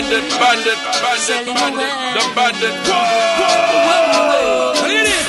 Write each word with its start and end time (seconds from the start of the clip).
bandit, 0.00 0.24
bandit, 0.40 0.80
bandit, 1.02 1.46
bandit, 1.60 1.92
the 2.14 2.22
bandit. 2.34 2.74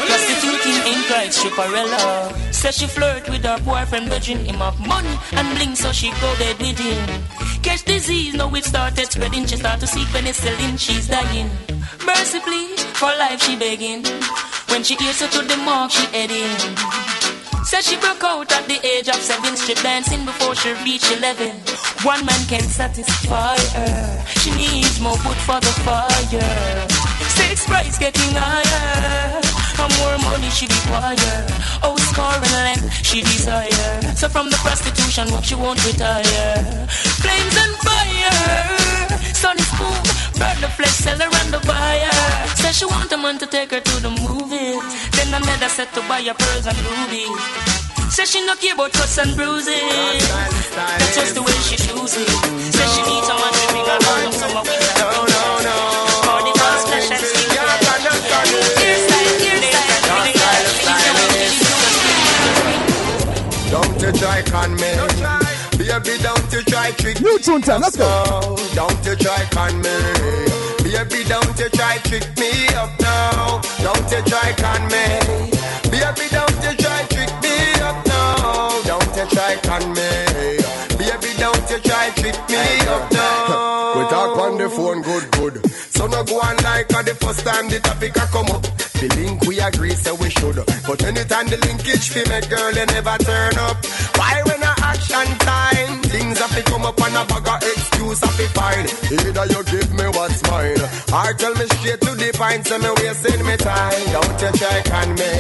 Prostituting 0.08 0.94
in 0.94 1.00
Christ, 1.04 1.40
Stripperella. 1.40 2.54
Says 2.54 2.78
she 2.78 2.88
flirt 2.88 3.28
with 3.30 3.44
her 3.44 3.60
boyfriend, 3.60 4.10
virgin 4.10 4.38
him 4.46 4.62
of 4.62 4.80
money 4.80 5.18
and 5.34 5.48
bling, 5.58 5.76
so 5.76 5.92
she 5.92 6.10
go 6.22 6.36
dead 6.38 6.58
with 6.60 6.78
him. 6.78 7.24
Catch 7.62 7.84
disease, 7.84 8.34
now 8.34 8.54
it 8.56 8.64
started 8.64 9.12
spreading. 9.12 9.46
She 9.46 9.58
start 9.58 9.80
to 9.82 9.88
see 9.88 10.04
penicillin, 10.06 10.80
she's 10.80 11.08
dying. 11.08 11.50
Mercy, 12.06 12.40
please, 12.40 12.84
for 12.96 13.12
life 13.20 13.42
she 13.42 13.56
begging. 13.58 14.06
When 14.70 14.84
she 14.84 14.96
gets 14.96 15.22
her 15.22 15.28
to 15.28 15.48
the 15.48 15.58
mark, 15.58 15.92
she 15.92 16.06
heading. 16.08 17.11
Says 17.72 17.88
she 17.88 17.96
broke 17.96 18.22
out 18.26 18.52
at 18.52 18.68
the 18.68 18.86
age 18.86 19.08
of 19.08 19.16
seven, 19.16 19.56
strip 19.56 19.80
dancing 19.80 20.26
before 20.26 20.54
she 20.56 20.74
reached 20.84 21.10
eleven. 21.10 21.56
One 22.04 22.26
man 22.26 22.44
can 22.50 22.64
satisfy 22.64 23.56
her. 23.56 24.26
She 24.42 24.52
needs 24.52 25.00
more 25.00 25.16
wood 25.24 25.40
for 25.48 25.58
the 25.62 25.72
fire. 25.88 26.88
Six 27.32 27.66
price 27.66 27.98
getting 27.98 28.36
higher. 28.36 29.40
And 29.80 29.94
more 30.04 30.18
money 30.20 30.50
she 30.50 30.68
require. 30.68 31.48
Oh, 31.82 31.96
score 32.12 32.44
and 32.44 32.52
length 32.68 32.92
she 33.08 33.22
desire. 33.22 34.02
So 34.18 34.28
from 34.28 34.50
the 34.50 34.58
prostitution, 34.58 35.32
what 35.32 35.46
she 35.46 35.56
won't 35.56 35.80
retire. 35.86 36.88
Flames 37.24 37.56
and 37.56 37.76
fire. 37.88 39.11
Sun 39.42 39.58
is 39.58 39.72
cool. 39.74 40.02
Burn 40.38 40.58
the 40.62 40.70
flesh, 40.78 40.98
sell 41.02 41.18
her 41.18 41.26
and 41.26 41.50
the 41.52 41.60
buyer. 41.66 42.14
Says 42.62 42.78
she 42.78 42.86
want 42.86 43.12
a 43.12 43.18
man 43.18 43.40
to 43.40 43.48
take 43.48 43.72
her 43.72 43.80
to 43.80 43.96
the 44.06 44.12
movies. 44.22 44.86
Then 45.18 45.34
another 45.34 45.68
set 45.68 45.90
to 45.96 46.02
buy 46.06 46.22
her 46.22 46.36
pearls 46.38 46.68
and 46.70 46.78
rubies. 46.78 47.42
Says 48.14 48.30
she 48.30 48.46
no 48.46 48.54
care 48.56 48.76
about 48.76 48.94
cuts 48.94 49.18
and 49.18 49.36
bruises. 49.36 50.22
That's 50.78 51.16
just 51.16 51.34
the 51.34 51.42
way 51.42 51.58
she 51.66 51.76
chooses. 51.76 52.30
Says 52.76 52.90
she 52.94 53.02
needs 53.10 53.26
someone 53.26 53.54
to 53.58 53.66
bring 53.74 53.88
her 53.90 54.00
home 54.06 54.30
from 54.30 54.34
summer 54.38 54.62
winter. 54.62 55.10
No, 55.10 55.26
no, 55.34 55.42
no. 55.66 55.76
Carnival 56.22 56.76
splash 56.86 57.10
and 57.10 57.26
skin. 57.26 57.52
Don't 63.72 64.02
you 64.02 64.12
try 64.20 64.42
con 64.44 64.76
me. 64.76 64.91
Baby, 66.82 66.94
don't 66.94 67.14
you 67.14 67.14
try 67.14 67.14
trick 67.14 67.22
me. 67.22 67.30
New 67.30 67.40
tune 67.40 67.62
time, 67.62 67.82
let's 67.82 67.96
go. 67.96 68.06
No, 68.06 68.56
don't 68.74 69.06
you 69.06 69.16
try 69.16 69.46
con 69.52 69.82
me. 69.82 69.96
Baby, 70.82 71.24
don't 71.30 71.60
you 71.60 71.70
try 71.70 71.98
trick 72.00 72.26
me 72.40 72.68
up 72.74 73.00
now. 73.00 73.62
Don't 73.86 74.12
you 74.12 74.22
try 74.26 74.54
con 74.58 74.82
me. 74.90 75.06
Baby, 75.92 76.26
don't 76.32 76.58
you 76.66 76.74
try 76.82 77.02
trick 77.14 77.32
me 77.44 77.56
up 77.82 78.06
now. 78.08 78.82
Don't 78.90 79.16
you 79.16 79.26
try 79.30 79.56
con 79.62 79.94
me. 79.94 80.10
Baby, 80.98 81.32
don't 81.38 81.70
you 81.70 81.80
try 81.80 82.10
trick 82.16 82.38
me 82.50 82.64
up 82.90 83.12
now. 83.12 83.98
we 83.98 84.10
talk 84.10 84.38
on 84.40 84.58
the 84.58 84.70
phone, 84.70 85.02
good, 85.04 85.32
good. 85.32 85.66
So 85.92 86.08
no 86.08 86.24
go 86.24 86.40
on 86.42 86.58
like 86.64 86.92
uh, 86.94 87.04
the 87.04 87.14
first 87.16 87.46
time 87.46 87.70
the 87.70 87.80
topic 87.80 88.16
a 88.16 88.26
come 88.34 88.50
up. 88.50 88.64
The 88.98 89.08
link 89.18 89.44
we 89.44 89.60
agree 89.60 89.92
say 89.92 90.12
we 90.14 90.30
should. 90.32 90.56
But 90.88 91.04
anytime 91.04 91.48
the 91.48 91.58
linkage 91.58 92.10
fi 92.10 92.28
make 92.30 92.50
girl 92.50 92.72
you 92.74 92.86
never 92.88 93.18
turn 93.20 93.58
up. 93.58 93.86
Why 94.18 94.42
when 94.46 94.64
a 94.64 94.81
action 95.02 95.38
time? 95.40 96.02
Things 96.04 96.40
have 96.40 96.54
to 96.56 96.64
come 96.64 96.86
up 96.86 97.00
and 97.02 97.16
a 97.16 97.26
bag 97.26 97.48
of 97.48 97.64
excuse 97.64 98.20
have 98.20 98.38
to 98.38 98.48
find. 98.54 98.86
Either 99.10 99.46
you 99.50 99.64
give 99.66 99.92
me 99.94 100.06
what's 100.14 100.42
mine, 100.50 100.78
or 101.14 101.34
tell 101.34 101.54
me 101.56 101.66
straight 101.78 102.02
to 102.02 102.12
the 102.16 102.30
point, 102.38 102.66
so 102.66 102.78
me 102.78 102.90
wasting 103.02 103.46
me 103.46 103.56
time. 103.58 104.02
Don't 104.14 104.42
you 104.42 104.52
try 104.60 104.82
con 104.86 105.10
me. 105.18 105.32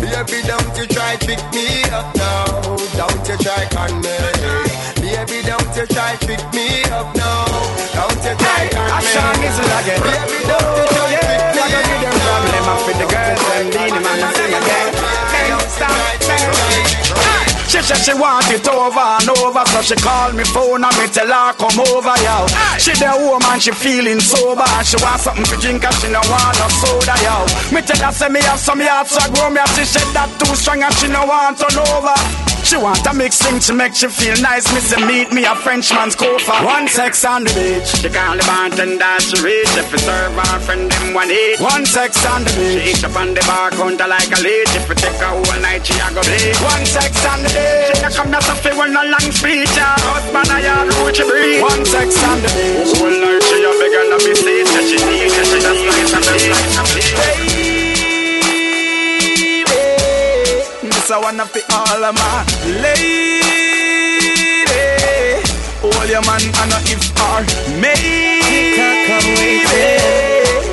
Baby, 0.00 0.38
don't 0.46 0.76
you 0.78 0.86
try 0.86 1.16
pick 1.16 1.42
me 1.52 1.66
up 1.90 2.14
now. 2.14 2.46
Don't 3.00 3.26
you 3.26 3.36
try 3.42 3.64
con 3.74 3.92
me. 4.02 4.16
Baby, 5.02 5.38
don't 5.46 5.76
you 5.76 5.86
try 5.86 6.14
pick 6.22 6.42
me 6.54 6.66
up 6.94 7.08
now. 7.16 7.46
Don't 7.96 8.22
you 8.22 8.34
try 8.38 8.62
con 8.70 8.86
me. 8.86 9.02
Action 9.02 9.36
is 9.46 9.58
again. 9.58 10.00
Baby, 10.04 10.38
don't 10.46 10.74
you 10.78 10.86
try 10.94 11.10
trick 11.10 11.42
me 11.42 11.56
I 11.56 11.66
gonna 11.66 11.80
give 11.90 12.00
them 12.04 12.16
problem 12.22 12.66
up 12.70 12.80
with 12.86 12.98
the 13.00 13.06
girls 13.10 13.42
and 13.56 13.66
lean 13.74 13.96
man 14.04 14.20
sing 14.34 14.54
again. 14.54 14.88
Can't 15.32 15.70
stop. 15.74 17.45
She 17.66 17.82
said 17.82 17.98
she 17.98 18.14
want 18.14 18.46
it 18.50 18.66
over 18.68 18.98
and 18.98 19.28
over, 19.42 19.64
so 19.66 19.82
she 19.82 19.96
call 19.96 20.32
me 20.32 20.44
phone 20.44 20.84
and 20.84 20.96
me 20.98 21.06
tell 21.08 21.26
her 21.26 21.52
come 21.54 21.80
over, 21.90 22.16
yo. 22.22 22.46
She 22.78 22.92
the 22.94 23.10
woman, 23.18 23.58
she 23.60 23.72
feeling 23.72 24.20
sober, 24.20 24.64
and 24.64 24.86
she 24.86 24.96
want 25.02 25.20
something 25.20 25.44
to 25.44 25.56
drink 25.58 25.84
and 25.84 25.94
she 25.96 26.08
no 26.08 26.20
want 26.30 26.56
no 26.58 26.68
soda, 26.80 27.14
yo. 27.20 27.44
Me 27.74 27.82
tell 27.82 27.98
her 28.06 28.12
say 28.12 28.28
me 28.28 28.40
have 28.42 28.58
some 28.58 28.80
yards, 28.80 29.10
so 29.10 29.20
I 29.20 29.28
grow 29.34 29.50
me, 29.50 29.60
she 29.74 29.84
said 29.84 30.06
that 30.14 30.30
too 30.38 30.54
strong 30.54 30.82
and 30.82 30.94
she 30.94 31.08
no 31.08 31.26
want 31.26 31.58
turn 31.58 31.76
over. 31.90 32.55
She 32.66 32.76
want 32.76 33.06
a 33.06 33.14
mix 33.14 33.38
thing 33.38 33.60
to 33.70 33.72
make 33.78 33.94
she 33.94 34.08
feel 34.08 34.34
nice. 34.42 34.66
Me 34.74 34.80
say 34.80 34.98
meet 35.06 35.30
me 35.30 35.46
a 35.46 35.54
Frenchman's 35.54 36.16
cofa. 36.16 36.66
One 36.66 36.88
sex 36.88 37.24
on 37.24 37.44
the 37.46 37.52
beach. 37.54 37.86
She 38.02 38.10
call 38.10 38.34
the 38.34 38.42
bartender 38.42 39.06
she 39.22 39.38
reach. 39.38 39.70
If 39.78 39.86
you 39.94 40.02
serve 40.02 40.34
her 40.34 40.58
friend 40.58 40.90
them 40.90 41.14
one 41.14 41.30
eat. 41.30 41.62
One 41.62 41.86
sex 41.86 42.26
on 42.26 42.42
the 42.42 42.50
beach. 42.58 42.74
She 42.74 42.90
eat 42.90 43.04
up 43.06 43.14
on 43.14 43.38
the 43.38 43.42
bar 43.46 43.70
counter 43.70 44.10
like 44.10 44.34
a 44.34 44.42
leech. 44.42 44.74
If 44.74 44.90
you 44.90 44.98
take 44.98 45.14
her 45.14 45.30
whole 45.30 45.60
night 45.62 45.86
she 45.86 45.94
a 45.94 46.10
go 46.10 46.26
bleed. 46.26 46.58
One 46.58 46.82
sex 46.90 47.14
on 47.30 47.46
the 47.46 47.50
beach. 47.54 48.02
She 48.02 48.02
a 48.02 48.10
come 48.10 48.34
so 48.34 48.54
fi 48.58 48.74
one 48.74 48.90
no 48.90 49.02
long 49.14 49.30
speech. 49.30 49.70
Her 49.78 49.94
husband 50.02 50.50
a 50.50 50.58
yard 50.58 50.90
root 50.90 51.14
she 51.14 51.22
breathe. 51.22 51.62
One 51.62 51.86
sex 51.86 52.18
on 52.26 52.42
the 52.42 52.50
beach. 52.50 52.98
Whole 52.98 53.14
night 53.14 53.46
she 53.46 53.62
a 53.62 53.70
beg 53.78 53.94
and 53.94 54.10
a 54.10 54.18
beseech. 54.18 54.66
She 54.74 54.98
she 54.98 54.98
need 55.06 55.30
she 55.30 55.58
just 55.62 55.86
like 55.86 56.10
some 56.10 56.26
bleach. 56.90 57.55
This 61.06 61.14
I 61.14 61.18
wanna 61.20 61.46
fi 61.46 61.62
all 61.70 62.02
of 62.02 62.14
my 62.18 62.42
lady. 62.82 63.38
All 65.86 66.06
your 66.10 66.18
man 66.26 66.42
and 66.42 66.74
a 66.74 66.78
if 66.90 66.98
or 67.22 67.46
maybe. 67.78 68.74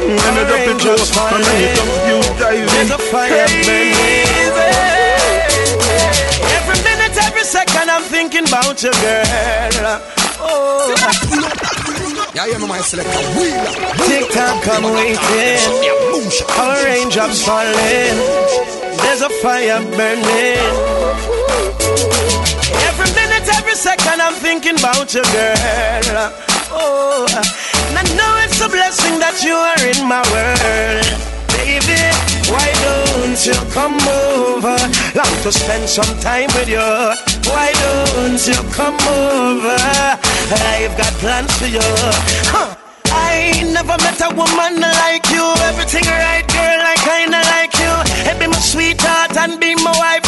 When 0.09 0.33
I 0.33 0.43
drop 0.49 0.65
it 0.73 0.81
low, 0.81 0.97
and 1.29 1.43
when 1.45 1.57
you 1.61 1.69
come, 1.77 1.93
you 2.09 2.17
a 2.65 2.97
fire 2.97 3.45
crazy. 3.61 4.25
Every 6.57 6.77
minute, 6.81 7.15
every 7.21 7.43
second, 7.43 7.91
I'm 7.91 8.01
thinking 8.01 8.47
about 8.47 8.81
you, 8.81 8.91
girl. 8.91 10.01
Oh, 10.39 10.95
Yeah, 12.35 12.47
you 12.47 12.57
know 12.57 12.65
my 12.65 12.79
selector. 12.81 13.11
Tick 14.07 14.31
tock, 14.31 14.67
I'm 14.67 14.83
waiting. 14.83 15.61
Our 16.57 16.83
raindrops 16.83 17.45
falling. 17.45 18.17
There's 18.97 19.21
a 19.21 19.29
fire 19.29 19.79
burning. 19.93 20.57
Every 22.89 23.09
minute, 23.13 23.47
every 23.55 23.75
second, 23.75 24.19
I'm 24.19 24.33
thinking 24.33 24.79
about 24.79 25.13
you, 25.13 25.21
girl. 25.21 26.33
Oh, 26.71 27.27
and 27.87 27.99
I 27.99 28.03
know 28.17 28.43
it's 28.43 28.59
a 28.61 28.67
blessing 28.67 29.19
that 29.19 29.43
you 29.43 29.53
are 29.53 29.83
in 29.85 30.07
my 30.07 30.23
world. 30.33 31.32
Baby, 31.63 31.95
why 32.51 32.67
don't 32.83 33.39
you 33.47 33.55
come 33.71 33.95
over? 33.95 34.75
Long 35.15 35.35
to 35.43 35.51
spend 35.51 35.87
some 35.87 36.11
time 36.19 36.49
with 36.59 36.67
you. 36.67 36.83
Why 37.47 37.71
don't 37.79 38.41
you 38.45 38.59
come 38.75 38.99
over? 39.07 39.79
I've 40.75 40.91
got 40.97 41.13
plans 41.23 41.55
for 41.55 41.67
you. 41.67 41.87
Huh. 42.51 42.75
I 43.05 43.63
never 43.71 43.95
met 44.03 44.19
a 44.19 44.29
woman 44.35 44.81
like 44.81 45.23
you. 45.31 45.45
Everything 45.71 46.03
right, 46.03 46.43
girl, 46.51 46.79
I 46.83 46.95
kinda 46.99 47.39
like 47.55 47.73
you. 47.79 47.93
Hey, 48.27 48.37
be 48.37 48.47
my 48.47 48.59
sweetheart 48.59 49.37
and 49.37 49.57
be 49.57 49.73
my 49.75 49.95
wife 49.97 50.22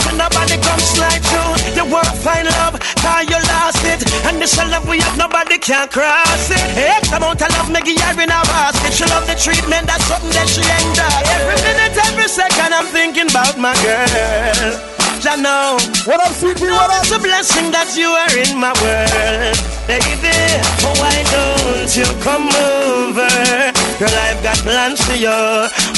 no 0.00 0.06
when 0.06 0.16
nobody 0.18 0.56
come 0.58 0.80
slide 0.80 1.22
through. 1.22 1.54
You 1.76 1.84
want 1.90 2.06
to 2.06 2.16
find 2.18 2.46
love, 2.46 2.80
cause 2.98 3.26
you 3.28 3.38
lost 3.52 3.84
it. 3.84 4.00
And 4.26 4.40
this 4.40 4.56
love 4.58 4.88
we 4.88 4.98
have, 5.00 5.16
nobody 5.18 5.58
can 5.58 5.88
cross 5.88 6.50
it. 6.50 6.62
X 6.76 7.12
amount 7.12 7.42
of 7.42 7.50
love, 7.54 7.70
make 7.70 7.86
her 7.86 8.22
in 8.22 8.30
a 8.30 8.40
basket. 8.48 8.92
She 8.92 9.04
love 9.06 9.26
the 9.26 9.34
treatment, 9.34 9.86
that's 9.86 10.04
something 10.04 10.30
that 10.30 10.48
she 10.48 10.62
enjoy. 10.62 11.20
Every 11.36 11.58
minute, 11.62 11.96
every 12.06 12.28
second, 12.28 12.74
I'm 12.74 12.86
thinking 12.86 13.30
about 13.30 13.58
my 13.58 13.74
girl. 13.82 14.94
I 15.26 15.36
know. 15.36 15.78
What 16.04 16.20
up, 16.20 16.32
CP? 16.36 16.60
What 16.60 16.90
up? 16.90 17.00
It's 17.00 17.10
a 17.10 17.18
blessing 17.18 17.70
that 17.70 17.96
you 17.96 18.12
are 18.12 18.36
in 18.36 18.60
my 18.60 18.76
world, 18.84 19.56
baby. 19.88 20.36
Oh, 20.84 20.92
why 21.00 21.24
don't 21.32 21.96
you 21.96 22.04
come 22.20 22.48
over? 22.52 23.73
Girl, 23.98 24.10
I've 24.10 24.42
got 24.42 24.58
plans 24.58 25.00
for 25.06 25.14
you. 25.14 25.30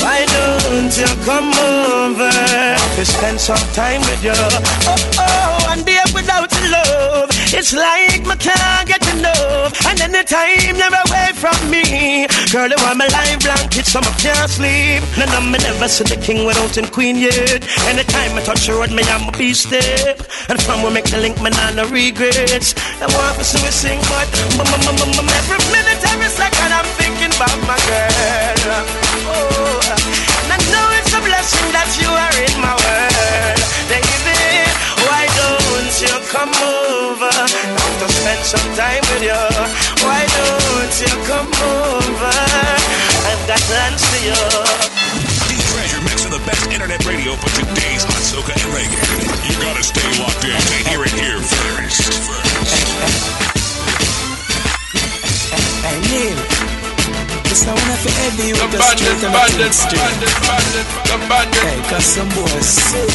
Why 0.04 0.26
don't 0.28 0.92
you 0.92 1.08
come 1.24 1.48
over 1.48 2.28
to 2.28 3.02
spend 3.06 3.40
some 3.40 3.56
time 3.72 4.02
with 4.02 4.22
you? 4.22 4.36
Oh, 4.36 4.96
oh, 5.16 5.64
one 5.64 5.82
day 5.82 6.04
without 6.12 6.52
love, 6.68 7.30
it's 7.56 7.72
like 7.72 8.20
me 8.28 8.36
can't 8.36 8.86
get 8.86 9.00
enough. 9.16 9.72
And 9.88 9.98
anytime 10.02 10.76
you're 10.76 11.05
girl, 12.56 12.72
you 12.72 12.80
are 12.88 12.94
my 12.94 13.08
life 13.12 13.40
blanket, 13.44 13.84
so 13.84 14.00
I 14.00 14.12
can't 14.16 14.48
sleep. 14.48 15.04
None 15.20 15.28
of 15.36 15.44
me 15.44 15.58
never 15.60 15.88
see 15.88 16.08
the 16.08 16.16
king 16.16 16.46
without 16.48 16.72
him 16.72 16.88
queen 16.88 17.16
yet. 17.16 17.60
Anytime 17.92 18.32
I 18.32 18.40
touch 18.48 18.66
your 18.66 18.80
road, 18.80 18.92
me 18.96 19.02
I'm 19.12 19.28
a 19.28 19.32
beast 19.36 19.68
step. 19.68 20.16
And 20.48 20.56
from 20.64 20.80
we 20.82 20.88
make 20.96 21.08
the 21.12 21.20
link, 21.20 21.36
man, 21.44 21.52
I 21.52 21.76
no 21.76 21.84
regrets. 21.92 22.72
I 23.04 23.06
want 23.12 23.36
to 23.36 23.44
see 23.44 23.60
we 23.60 23.68
sing, 23.68 24.00
but 24.08 24.28
every 24.56 25.60
minute, 25.68 26.00
every 26.12 26.30
second, 26.32 26.70
I'm 26.72 26.88
thinking 26.96 27.32
about 27.36 27.58
my 27.68 27.76
girl. 27.88 28.72
Oh, 29.28 29.92
and 30.40 30.50
I 30.56 30.58
know 30.72 30.86
it's 30.96 31.12
a 31.12 31.20
blessing 31.20 31.68
that 31.76 31.90
you 32.00 32.08
are 32.08 32.36
in 32.40 32.54
my 32.64 32.72
world, 32.72 33.60
baby. 33.92 34.64
Why 35.04 35.28
don't 35.36 35.94
you 36.00 36.14
come 36.32 36.54
over? 36.56 37.32
Come 37.36 37.94
to 38.00 38.08
spend 38.08 38.26
spend 38.26 38.44
some 38.44 38.74
time 38.74 39.04
with 39.12 39.22
you. 39.22 39.44
Why 40.04 40.26
don't 40.36 41.00
you 41.00 41.14
come 41.26 41.52
over? 41.62 42.45
Got 44.26 44.90
plans 45.70 45.92
for 45.94 46.26
you. 46.26 46.34
The 46.34 46.42
best 46.42 46.66
internet 46.74 46.98
radio 47.06 47.32
for 47.38 47.46
today's 47.54 48.02
hot 48.02 48.18
soca 48.26 48.50
and 48.58 48.66
reggae. 48.74 48.98
You 49.46 49.54
gotta 49.62 49.82
stay 49.86 50.02
locked 50.18 50.42
in 50.42 50.50
to 50.50 50.76
hear 50.90 51.00
it 51.06 51.14
here 51.14 51.38
first. 51.38 52.10
Hey, 55.86 55.98
Neil. 56.10 56.38
This 57.46 57.62
I 57.62 57.72
wanna 57.72 57.96
for 58.02 58.10
The 58.10 58.50
with 58.50 58.72
the 58.74 58.78
bandit, 58.82 59.06
and 59.06 59.22
the 59.22 59.30
bandit, 59.30 59.72
street. 59.72 60.02
bandit, 60.02 60.34
bandit, 60.42 60.86
the 61.06 61.16
bandit. 61.30 61.62
Hey, 61.62 61.78
cause 61.86 62.04
some 62.04 62.28
boys 62.34 62.66
sick. 62.66 63.14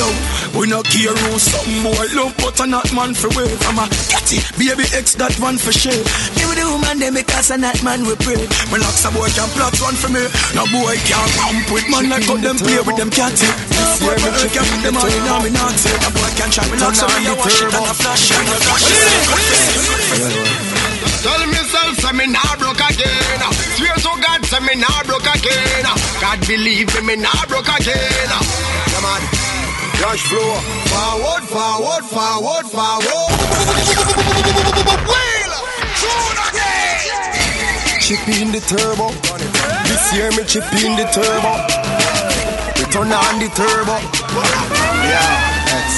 Yo, 0.00 0.08
we 0.56 0.66
no 0.66 0.80
care 0.82 1.12
who 1.12 1.38
some 1.38 1.82
boy 1.84 2.06
love, 2.16 2.34
but 2.40 2.58
a 2.60 2.66
not 2.66 2.88
man 2.96 3.12
for 3.12 3.28
wave. 3.36 3.60
I'm 3.68 3.78
a 3.78 3.84
get 4.08 4.32
it, 4.32 4.44
baby 4.56 4.88
X 4.96 5.14
that 5.20 5.36
one 5.36 5.60
for 5.60 5.72
share. 5.72 5.92
Me 6.36 6.42
the 6.56 6.64
woman 6.64 6.98
them 6.98 7.14
because 7.14 7.52
a 7.52 7.56
not 7.60 7.76
man 7.84 8.08
we 8.08 8.16
pray. 8.24 8.40
Me 8.72 8.80
locks 8.80 9.04
a 9.04 9.10
boy 9.12 9.28
can 9.36 9.48
plot 9.52 9.76
one 9.84 9.96
for 9.96 10.08
me. 10.08 10.24
No 10.56 10.64
boy 10.72 10.96
can't 11.04 11.28
ramp 11.36 11.68
with 11.68 11.86
man 11.92 12.08
like 12.08 12.24
cut 12.24 12.40
them 12.40 12.56
play 12.56 12.80
with 12.80 12.96
them 12.96 13.12
cat 13.12 13.36
it. 13.36 13.54
This 13.68 14.00
year 14.00 14.16
me 14.16 14.28
check 14.40 14.56
out 14.56 14.68
them 14.80 14.96
all 14.96 15.04
in 15.04 15.22
now 15.28 15.44
me 15.44 15.50
not 15.52 15.76
say. 15.76 15.92
No 16.00 16.08
boy 16.16 16.30
can 16.40 16.48
try 16.48 16.64
me 16.72 16.80
locks 16.80 17.04
so 17.04 17.06
me 17.12 17.28
a 17.28 17.34
wash 17.36 17.60
it 17.60 17.68
and 17.76 17.86
a 17.86 17.94
flash 17.94 18.32
and 18.32 18.48
a 18.48 18.56
flash 18.64 18.88
it. 18.88 20.56
Tell 21.20 21.42
myself, 21.52 22.00
say 22.00 22.12
me 22.16 22.26
nah 22.32 22.56
broke 22.56 22.80
again. 22.80 23.40
Swear 23.76 23.96
to 23.98 24.12
God, 24.24 24.40
say 24.46 24.60
me 24.64 24.74
nah 24.80 25.02
broke 25.04 25.26
again. 25.26 25.84
God 26.22 26.38
believe 26.48 26.88
me, 26.96 27.00
me 27.02 27.16
nah 27.20 27.44
broke 27.44 27.68
again. 27.68 28.30
Come 28.94 29.04
on. 29.04 29.45
Cash 30.00 30.22
flow. 30.28 30.54
Forward, 30.92 31.44
forward, 31.48 32.04
forward, 32.04 32.66
forward. 32.68 33.30
Wheel! 35.08 35.52
Tune 35.96 36.38
again! 36.48 38.00
Chip 38.00 38.28
in 38.28 38.52
the 38.52 38.60
turbo. 38.60 39.08
This 39.88 40.12
year 40.14 40.30
me 40.36 40.44
chip 40.44 40.68
in 40.84 40.96
the 41.00 41.08
turbo. 41.16 41.52
We 42.76 42.84
turn 42.92 43.10
on 43.10 43.40
the 43.40 43.48
turbo. 43.56 43.96
Yeah, 45.08 45.24
that's 45.64 45.96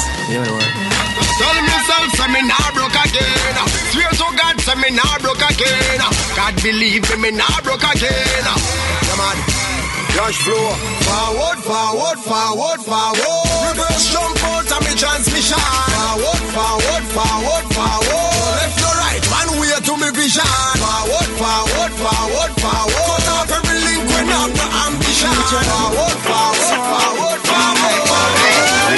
Tell 1.38 1.58
myself, 1.62 2.10
say 2.14 2.28
me 2.32 2.42
nah 2.46 2.70
broke 2.74 2.94
again. 2.94 3.54
Swear 3.90 4.10
to 4.10 4.26
God, 4.38 4.60
say 4.60 4.74
me 4.76 4.90
nah 4.94 5.18
broke 5.18 5.42
again. 5.42 5.98
God 6.36 6.54
believe 6.62 7.02
me, 7.10 7.16
me 7.16 7.30
nah 7.36 7.60
broke 7.62 7.82
again. 7.82 8.44
Come 9.10 9.20
on. 9.20 9.57
Cash 10.18 10.42
flow. 10.42 10.74
Forward, 11.06 11.58
forward, 11.62 12.18
forward, 12.18 12.80
forward. 12.82 13.70
Reverse 13.70 14.10
jump 14.10 14.34
out 14.50 14.66
of 14.66 14.82
me 14.82 14.90
transmission. 14.98 15.62
Forward, 15.94 16.42
forward, 16.58 17.04
forward, 17.14 17.64
forward. 17.70 18.58
Left 18.58 18.82
to 18.82 18.90
right, 18.98 19.22
one 19.30 19.62
way 19.62 19.78
to 19.78 19.94
me 19.94 20.10
vision. 20.18 20.42
Forward, 20.82 21.30
forward, 21.38 21.92
forward, 22.02 22.50
forward. 22.50 22.98
Cut 22.98 23.30
off 23.30 23.62
every 23.62 23.78
link 23.78 24.02
when 24.10 24.26
have 24.26 24.50
no 24.58 24.66
ambition. 24.90 25.30
Forward, 25.30 26.18
forward, 26.26 26.82
forward, 26.82 27.40
forward. 27.46 27.78
Jeans 28.88 28.97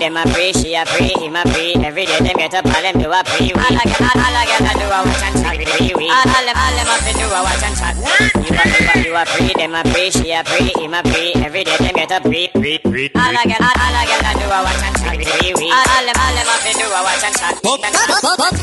them 0.00 0.16
a 0.16 0.24
free, 0.32 0.52
she 0.52 0.74
a 0.74 0.84
free, 0.86 1.12
him 1.20 1.36
a 1.36 1.44
free. 1.52 1.76
Every 1.76 2.06
day 2.06 2.18
them 2.18 2.36
get 2.36 2.54
up, 2.54 2.64
all 2.64 2.80
them 2.80 2.96
do 2.98 3.12
a 3.12 3.20
free. 3.22 3.52
All 3.52 3.60
I 3.60 3.84
get, 3.84 4.00
all 4.00 4.16
I 4.16 4.48
get, 4.48 4.64
I 4.64 4.72
do 4.80 4.88
a 4.88 4.98
watch 5.04 5.22
and 5.28 5.36
chat 5.36 5.58
with 5.60 5.68
we 5.76 5.92
we. 5.94 6.08
All 6.08 6.24
all 6.24 6.44
them, 6.48 6.56
all 6.56 6.72
them 6.72 6.88
up 6.88 7.04
to 7.04 7.12
do 7.12 7.26
a 7.28 7.40
watch 7.44 7.62
and 7.62 7.76
chat. 7.76 7.94
You 8.40 8.56
are, 8.56 8.64
you 8.64 8.88
are, 8.88 9.00
you 9.04 9.14
are 9.14 9.26
free, 9.28 9.52
them 9.52 9.74
a 9.76 9.84
free, 9.92 10.10
she 10.10 10.32
a 10.32 10.42
free, 10.42 10.72
him 10.80 10.94
a 10.96 11.04
free. 11.04 11.36
Every 11.44 11.64
day 11.64 11.76
them 11.76 11.92
get 11.94 12.10
up, 12.10 12.22
free, 12.24 12.48
free, 12.56 12.78
free. 12.80 13.10
All 13.14 13.36
I 13.36 13.44
get, 13.44 13.60
all, 13.60 13.76
all 13.76 13.94
I 13.94 14.08
get, 14.08 14.24
I 14.24 14.32
do 14.40 14.48
a 14.48 14.58
watch 14.64 14.80
and 14.80 14.96
chat 14.96 15.16
with 15.20 15.28
we 15.36 15.52
we. 15.60 15.68
All 15.68 15.84
all 15.84 16.04
them, 16.08 16.16
all 16.16 16.32
them 16.32 16.48
up 16.48 16.64
to 16.64 16.72
do 16.72 16.86
a 16.88 17.00
watch 17.04 17.24
and 17.28 17.36
chat. 17.36 17.60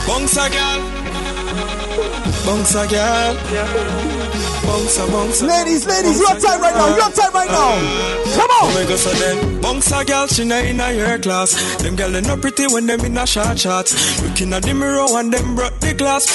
Bounce 0.10 0.38
a 0.42 0.50
girl. 0.50 0.82
Bounce 2.46 2.74
a 2.74 2.88
girl. 2.90 4.57
Bounce 4.68 5.00
a, 5.00 5.08
bounce 5.08 5.42
a. 5.42 5.46
Ladies, 5.48 5.88
ladies, 5.88 6.20
your 6.20 6.36
time 6.40 6.60
right 6.62 6.76
now, 6.76 6.88
your 6.96 7.10
time 7.12 7.34
right 7.34 7.50
now. 7.50 7.72
Come 8.36 8.52
on. 8.52 8.68
Oh 8.68 8.72
my 8.76 8.84
God, 8.84 9.00
so 9.00 9.12
then 9.12 9.62
Bounce 9.62 9.92
a 9.92 10.04
girl, 10.04 10.28
she 10.28 10.44
not 10.46 10.64
in 10.66 10.80
a 10.80 10.92
your 10.94 11.18
class. 11.20 11.56
Them 11.82 11.96
girl 11.96 12.12
they 12.12 12.22
not 12.22 12.42
pretty 12.42 12.68
when 12.68 12.86
them 12.86 13.00
in 13.02 13.18
a 13.18 13.26
short 13.26 13.58
shorts. 13.58 14.22
Looking 14.22 14.54
at 14.54 14.64
the 14.64 14.74
mirror 14.74 15.08
and 15.18 15.32
them 15.32 15.56
broke 15.56 15.80
the 15.80 15.94
glass. 15.94 16.28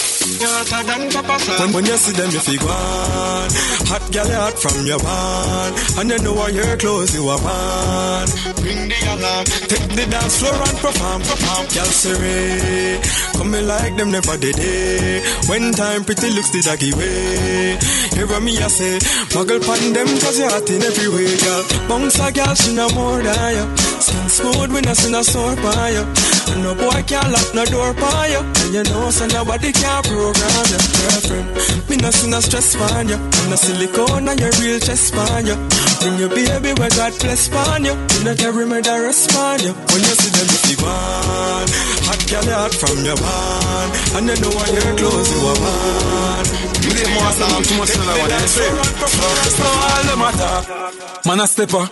When, 1.60 1.72
when 1.72 1.86
you 1.86 1.96
see 1.96 2.12
them, 2.12 2.30
you 2.30 2.40
feel 2.40 2.60
gone. 2.60 3.50
Hot 3.92 4.04
girl, 4.12 4.26
you 4.26 4.34
hot 4.34 4.56
from 4.58 4.86
your 4.86 4.98
band. 4.98 5.72
And 6.00 6.10
you 6.10 6.18
know 6.24 6.32
what 6.32 6.52
your 6.52 6.76
clothes 6.76 7.14
you 7.14 7.28
are 7.28 7.38
on 7.38 8.26
Bring 8.64 8.88
the 8.88 8.98
alarm 9.12 9.44
Take 9.44 9.88
the 9.92 10.06
dance 10.10 10.40
floor 10.40 10.56
and 10.56 10.78
perform, 10.80 11.20
perform. 11.22 11.64
Girl, 11.68 11.92
siree 11.92 12.98
Coming 13.36 13.66
like 13.66 13.96
them 13.96 14.10
never 14.10 14.36
did 14.36 14.56
it. 14.58 15.48
When 15.48 15.72
time 15.72 16.04
pretty 16.04 16.30
looks 16.30 16.50
the 16.50 16.62
doggy 16.62 16.92
way 16.96 17.76
Hear 18.22 18.38
me 18.38 18.54
I 18.54 18.68
say 18.70 19.02
Muggle 19.34 19.58
pan 19.58 19.92
them 19.98 20.06
cause 20.06 20.38
you're 20.38 20.46
hot 20.46 20.70
in 20.70 20.78
every 20.78 21.10
way, 21.10 21.26
girl 21.42 21.62
Bounce 21.90 22.22
a 22.22 22.30
girl, 22.30 22.54
she 22.54 22.70
no 22.70 22.86
more 22.94 23.18
than 23.18 23.50
you 23.50 23.66
Skin 23.98 24.28
smooth 24.30 24.70
when 24.70 24.86
I 24.86 24.92
see 24.94 25.10
no 25.10 25.22
sore 25.22 25.56
by 25.58 25.90
you 25.90 26.06
And 26.54 26.62
no 26.62 26.70
boy 26.78 27.02
can't 27.02 27.34
lock 27.34 27.50
no 27.50 27.66
door 27.66 27.90
by 27.98 28.30
you 28.30 28.38
And 28.62 28.70
you 28.78 28.84
know 28.86 29.10
so 29.10 29.26
nobody 29.26 29.74
can 29.74 30.02
program 30.06 30.66
your 30.70 30.84
girlfriend 30.86 31.48
Me 31.90 31.96
no 31.98 32.10
see 32.14 32.30
no 32.30 32.38
stress 32.38 32.78
on 32.94 33.10
you 33.10 33.18
And 33.18 33.50
no 33.50 33.56
silicone 33.58 34.28
on 34.30 34.38
your 34.38 34.54
real 34.62 34.78
chest 34.78 35.18
on 35.18 35.42
you 35.42 35.58
Bring 35.98 36.16
your 36.22 36.30
baby 36.30 36.78
where 36.78 36.94
God 36.94 37.18
bless 37.18 37.50
on 37.50 37.82
you 37.82 37.98
You 37.98 38.22
not 38.22 38.38
carry 38.38 38.64
rest 38.70 39.34
on 39.34 39.58
you 39.66 39.74
When 39.74 39.98
you 39.98 40.14
see 40.14 40.30
them 40.30 40.46
you 40.70 40.78
want 40.78 41.70
Hot 42.06 42.22
girl 42.30 42.46
hot 42.54 42.70
from 42.70 43.02
your 43.02 43.18
band 43.18 43.90
And 44.14 44.30
you 44.30 44.36
know 44.46 44.54
what 44.54 44.70
your 44.70 44.94
clothes 44.94 45.26
you 45.26 45.42
are 45.42 45.58
on 45.58 46.71
You 47.02 47.08
the 47.08 47.46
most 47.50 47.68
too 47.68 47.76
much 47.78 47.90
I 47.90 48.46
So 48.46 49.66
all 49.66 50.02
them 50.06 50.22
attack 50.22 51.26
Man 51.26 51.40
a 51.40 51.46
stepper. 51.46 51.86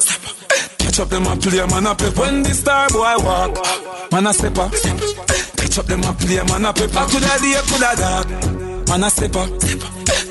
Catch 0.78 1.00
up 1.00 1.08
them 1.08 1.26
a 1.26 1.36
play, 1.36 1.66
man 1.66 1.86
a 1.86 1.94
pepper. 1.94 2.20
When 2.20 2.42
the 2.42 2.50
star 2.50 2.88
boy 2.90 3.14
walk, 3.24 3.58
man 4.12 4.26
a 4.26 4.32
stepper. 4.32 4.68
Catch 5.56 5.78
up 5.78 5.86
them 5.86 6.02
a 6.02 6.12
play, 6.12 6.42
man 6.46 6.64
a 6.64 6.72
pepper. 6.72 7.06
Coulda 7.10 7.34
day, 7.38 7.60
coulda 7.66 7.90
dark, 7.96 8.28
man 8.88 9.04
a 9.04 9.10
stepper. 9.10 9.46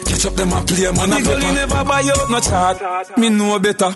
Catch 0.04 0.26
up 0.26 0.34
them 0.36 0.52
a 0.52 0.62
play, 0.64 0.92
man 0.92 1.12
a 1.12 1.16
pepper. 1.16 1.36
The 1.36 1.40
girl 1.40 1.54
never 1.54 1.84
buy 1.86 2.04
out 2.04 2.30
no 2.30 2.40
chart. 2.40 3.18
Me 3.18 3.30
know 3.30 3.60
better. 3.60 3.92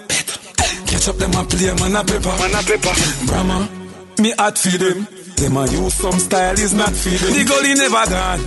Catch 0.88 1.08
up 1.10 1.16
them 1.18 1.36
a 1.36 1.44
play, 1.44 1.74
man 1.80 1.96
a 1.96 2.04
pepper. 2.04 2.36
Man 2.40 2.56
a 2.56 2.62
pepper. 2.64 2.96
Brahma, 3.28 3.70
me 4.20 4.32
hot 4.38 4.58
for 4.58 4.78
them. 4.78 5.08
Them 5.38 5.58
a 5.58 5.66
use 5.68 5.94
some 5.94 6.20
style 6.20 6.60
is 6.60 6.74
not 6.74 6.92
feed 6.92 7.20
them. 7.20 7.34
The 7.34 7.44
gully 7.44 7.74
never 7.76 8.06
gone. 8.10 8.42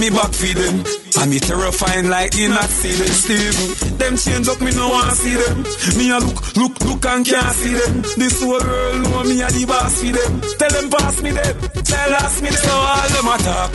Me 0.00 0.08
back 0.10 0.32
feed 0.32 0.56
them. 0.56 0.84
And 1.20 1.30
me 1.30 1.38
terrifying 1.38 2.08
like 2.08 2.34
you 2.36 2.48
not 2.48 2.70
see 2.70 2.94
them. 2.94 3.12
Steve, 3.12 3.98
them 3.98 4.16
change 4.16 4.48
up, 4.48 4.60
me 4.60 4.70
no 4.72 4.88
want 4.88 5.16
see 5.16 5.34
them. 5.34 5.58
Me 5.98 6.10
a 6.10 6.18
look, 6.18 6.56
look, 6.56 6.80
look 6.80 7.04
and 7.06 7.26
can't 7.26 7.54
see 7.56 7.74
them. 7.74 8.02
This 8.16 8.42
whole 8.42 8.56
world 8.56 9.02
know 9.02 9.24
me 9.24 9.42
a 9.42 9.48
the 9.50 9.66
boss 9.66 10.00
for 10.00 10.12
them. 10.12 10.40
Tell 10.56 10.70
them 10.70 10.90
pass 10.90 11.22
me 11.22 11.30
them. 11.32 11.56
Tell 11.84 12.14
us 12.14 12.40
me 12.40 12.48
them. 12.48 12.62
So 12.62 12.72
all 12.72 13.08
them 13.10 13.28
attack. 13.34 13.70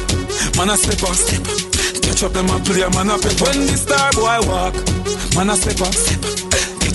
Man 0.57 0.69
a 0.69 0.75
step 0.77 1.03
on 1.03 1.15
step. 1.15 1.43
Catch 2.01 2.23
up 2.23 2.33
them 2.33 2.49
a 2.49 2.57
play, 2.63 2.87
man 2.95 3.09
a 3.09 3.17
pep. 3.19 3.35
When 3.41 3.67
the 3.67 3.75
star 3.77 4.11
boy 4.13 4.39
walk, 4.47 4.73
man 5.35 5.49
a 5.49 5.55
step 5.55 5.81
on 5.85 5.93
step. 5.93 6.44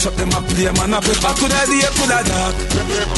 Catch 0.00 0.16
up 0.16 0.16
them 0.16 0.32
a 0.32 0.40
play, 0.40 0.64
man 0.64 0.96
a. 0.96 0.96
I 0.96 1.36
coulda 1.36 1.60
day, 1.68 1.84
coulda 1.92 2.24
dark. 2.24 2.56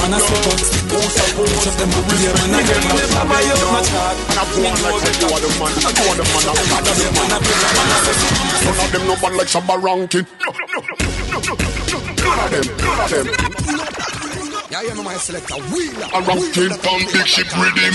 Man 0.02 0.10
a 0.10 0.18
step 0.18 0.50
on 0.50 0.58
step. 0.58 0.90
Catch 0.90 1.70
up 1.70 1.78
them 1.78 1.94
a 1.94 2.02
play, 2.10 2.26
man 2.26 2.58
a 2.58 2.66
pep. 2.66 2.82
Never 2.90 3.22
buy 3.22 3.38
out 3.38 3.62
no 3.62 3.78
chart. 3.86 4.18
And 4.18 4.34
I 4.34 4.50
go 4.50 4.66
on 4.66 4.74
like 4.82 4.98
say 4.98 5.14
you 5.22 5.30
are 5.30 5.38
the 5.38 5.46
man, 5.62 5.78
I 5.78 5.94
go 5.94 6.02
on 6.10 6.18
the 6.18 6.26
man, 6.26 6.42
I'm 6.42 6.58
not 6.66 6.82
the 6.82 7.06
man. 7.14 7.38
None 8.66 8.82
of 8.82 8.90
them 8.90 9.06
no 9.06 9.14
bad 9.14 9.30
like 9.38 9.46
Shabba 9.46 9.78
Rankin. 9.78 10.26
None 10.26 10.50
of 12.42 12.50
them, 12.50 12.66
none 12.82 12.98
of 12.98 13.14
them. 13.14 13.30
Yeah, 14.72 14.82
you 14.82 14.90
know 14.98 15.04
my 15.04 15.14
selector, 15.22 15.62
wheeler. 15.70 16.10
A 16.10 16.18
ranking 16.18 16.74
from 16.82 16.98
big 17.14 17.30
ship 17.30 17.46
rhythm. 17.62 17.94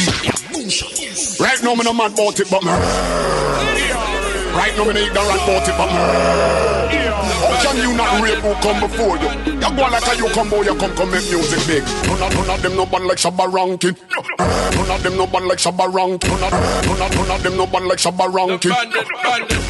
Right 1.44 1.60
now, 1.62 1.76
me 1.76 1.84
no 1.84 1.92
mad 1.92 2.14
about 2.14 2.40
it, 2.40 2.48
but. 2.50 2.64
Right 4.58 4.74
now, 4.76 4.86
me 4.86 4.94
no 4.94 5.00
ignorant 5.06 5.42
about 5.46 5.70
it, 5.70 5.78
but 5.78 5.90
how 7.46 7.62
can 7.62 7.78
you 7.78 7.94
not 7.94 8.22
rape 8.24 8.42
who 8.42 8.54
come 8.56 8.80
before 8.82 9.16
you? 9.22 9.30
You 9.54 9.70
go 9.78 9.86
like 9.86 10.08
a 10.08 10.18
you 10.18 10.28
come 10.34 10.50
boy, 10.50 10.64
you 10.64 10.74
come 10.74 10.96
come 10.96 11.12
make 11.12 11.30
music 11.30 11.62
big. 11.68 11.84
None 12.10 12.24
of, 12.24 12.34
none 12.34 12.50
of 12.50 12.62
them 12.64 12.76
no 12.76 12.84
like 13.06 13.20
Shabba 13.20 13.46
Rankin. 13.54 13.96
None 14.18 14.90
of 14.90 15.04
them 15.04 15.16
no 15.16 15.26
like 15.26 15.60
Shabba 15.60 15.94
Rankin. 15.94 16.30
None 16.32 16.42
of, 16.42 16.52
none 16.90 17.02
of, 17.02 17.16
none 17.16 17.32
of 17.38 17.44
them 17.44 17.56
no 17.56 17.68
bad 17.68 17.84
like 17.84 18.00
Shabba 18.00 18.34
Rankin. 18.34 18.72
None 18.72 18.88
of 18.88 18.94
them, 18.94 19.06
none 19.14 19.42
of 19.42 19.48
them, 19.48 19.62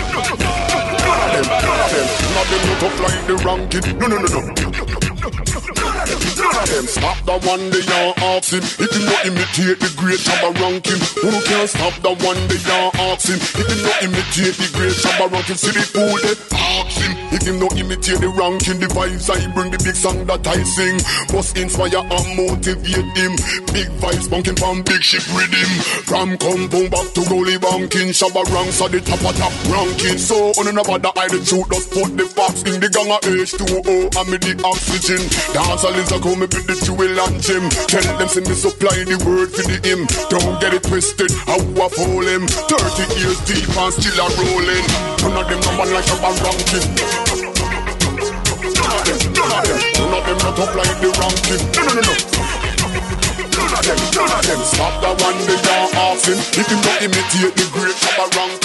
none 2.23 2.39
of 2.39 2.47
them 2.47 2.61
no 2.63 2.73
tough 2.79 2.99
like 3.03 3.27
the 3.27 3.35
ranking. 3.43 3.83
No, 3.99 4.07
no, 4.07 4.17
no, 4.17 4.71
no. 4.71 4.76
Them 6.07 6.87
stop 6.87 7.17
the 7.25 7.37
one 7.47 7.69
they 7.69 7.83
are 7.83 8.13
ask 8.35 8.53
If 8.53 8.79
you 8.79 9.05
not 9.05 9.25
imitate 9.25 9.79
the 9.79 9.91
great 9.97 10.19
Shabba 10.19 10.55
ranking. 10.59 10.99
Who 11.19 11.31
can 11.43 11.67
stop 11.67 11.95
the 12.01 12.15
one 12.23 12.39
they 12.47 12.59
are 12.71 12.91
ask 13.11 13.27
If 13.29 13.55
you 13.55 13.83
not 13.83 14.03
imitate 14.03 14.55
the 14.55 14.69
great 14.71 14.95
Shabba 14.95 15.31
ranking. 15.31 15.55
See 15.55 15.71
the 15.71 15.83
fool 15.83 16.15
they 16.23 16.35
him 16.35 16.96
If 17.37 17.45
you 17.45 17.53
not 17.61 17.77
imitate 17.77 18.17
the 18.17 18.33
ranking 18.33 18.81
The 18.81 18.89
vibes 18.89 19.29
I 19.29 19.37
bring 19.53 19.69
the 19.69 19.77
big 19.85 19.93
song 19.93 20.25
that 20.25 20.41
I 20.41 20.57
sing. 20.65 20.97
Must 21.29 21.53
inspire 21.53 22.01
and 22.01 22.27
motivate 22.33 23.13
him. 23.13 23.33
Big 23.69 23.93
vibes 24.01 24.25
bunking 24.25 24.57
from 24.57 24.81
big 24.81 25.05
ship 25.05 25.21
rhythm 25.37 25.69
From 26.09 26.33
compound 26.41 26.89
back 26.89 27.05
to 27.13 27.21
goalie 27.29 27.61
banking. 27.61 28.09
Shabba 28.09 28.41
ranks 28.49 28.81
at 28.81 28.89
the 28.89 29.05
top 29.05 29.21
of 29.21 29.37
top 29.37 29.53
ranking. 29.69 30.17
So 30.17 30.49
on 30.57 30.65
another 30.65 30.97
the 30.97 31.13
I 31.13 31.29
the 31.29 31.37
truth 31.45 31.69
Just 31.69 31.93
put 31.93 32.09
the 32.17 32.25
facts 32.25 32.65
in 32.65 32.81
the 32.81 32.89
gang 32.89 33.13
of 33.13 33.21
H2O 33.21 34.17
And 34.17 34.27
me 34.33 34.37
the 34.41 34.53
oxygen. 34.65 35.21
Dance 35.53 35.85
a 35.85 35.93
lizard 35.93 36.25
me 36.25 36.49
with 36.49 36.65
the 36.65 36.75
jewel 36.89 37.21
and 37.21 37.37
gem. 37.37 37.69
Tell 37.85 38.07
them 38.17 38.29
see 38.33 38.41
me 38.49 38.57
supply 38.57 38.97
the 39.05 39.17
word 39.21 39.53
for 39.53 39.61
the 39.61 39.77
him 39.85 40.09
Don't 40.33 40.57
get 40.57 40.73
it 40.73 40.89
twisted, 40.89 41.29
I 41.45 41.61
fool 41.61 42.25
him. 42.25 42.49
30 42.49 43.21
years 43.21 43.37
deep 43.45 43.69
and 43.77 43.93
still 43.93 44.17
a 44.17 44.27
rolling. 44.41 44.85
None 45.21 45.37
of 45.37 45.45
them 45.45 45.61
no 45.61 45.71
man 45.77 45.93
like 45.93 46.05
Shabba 46.09 46.33
ranking 46.41 47.26
none 49.65 50.13
of 50.13 50.23
them 50.25 50.37
not 50.45 50.59
up 50.59 50.75
like 50.75 50.97
the 51.01 51.09
ranking 51.19 51.63
No, 51.75 51.81
no, 51.83 51.93
no, 51.95 52.01
no. 52.01 52.15
None 53.57 53.73
of 53.73 53.83
them, 53.85 53.99
none 54.15 54.31
of 54.31 54.43
them. 54.47 54.61
Stop 54.65 54.93
the 55.01 55.11
one 55.23 55.37
they 55.47 55.59
are 55.69 55.89
asking. 56.13 56.39
If 56.59 56.67
you 56.71 56.77
not 56.85 57.01
imitate 57.03 57.55
the 57.57 57.67
great 57.73 57.95
Shabba 57.95 58.25
ranking 58.37 58.56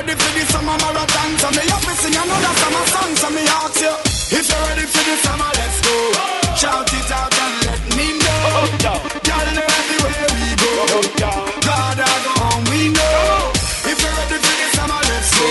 ready 0.00 0.16
for 0.16 0.32
the 0.32 0.44
summer 0.48 0.76
marathon. 0.80 1.30
So 1.38 1.48
me 1.52 1.62
to 1.68 1.92
sing 2.00 2.16
another 2.16 2.54
summer 2.60 2.84
song, 2.92 3.12
so 3.20 3.28
me 3.36 3.44
ask 3.60 3.80
you. 3.80 3.94
If 4.32 4.44
you're 4.48 4.64
ready 4.68 4.86
for 4.88 5.04
the 5.04 5.16
summer, 5.24 5.50
let's 5.60 5.78
go. 5.84 5.96
Shout 6.56 6.88
it 6.88 7.10
out 7.12 7.32
and 7.44 7.54
let 7.68 7.82
me 7.96 8.06
know. 8.16 8.40
Girl, 8.80 9.00
everywhere 9.60 10.26
we 10.36 10.46
go. 10.56 10.72
God, 11.20 11.98
I 12.00 12.16
go 12.24 12.32
home, 12.40 12.64
we 12.72 12.88
know. 12.96 13.52
If 13.90 13.96
you're 14.00 14.16
ready 14.20 14.38
for 14.40 14.56
the 14.60 14.68
summer, 14.76 15.02
let's 15.10 15.30
go. 15.36 15.46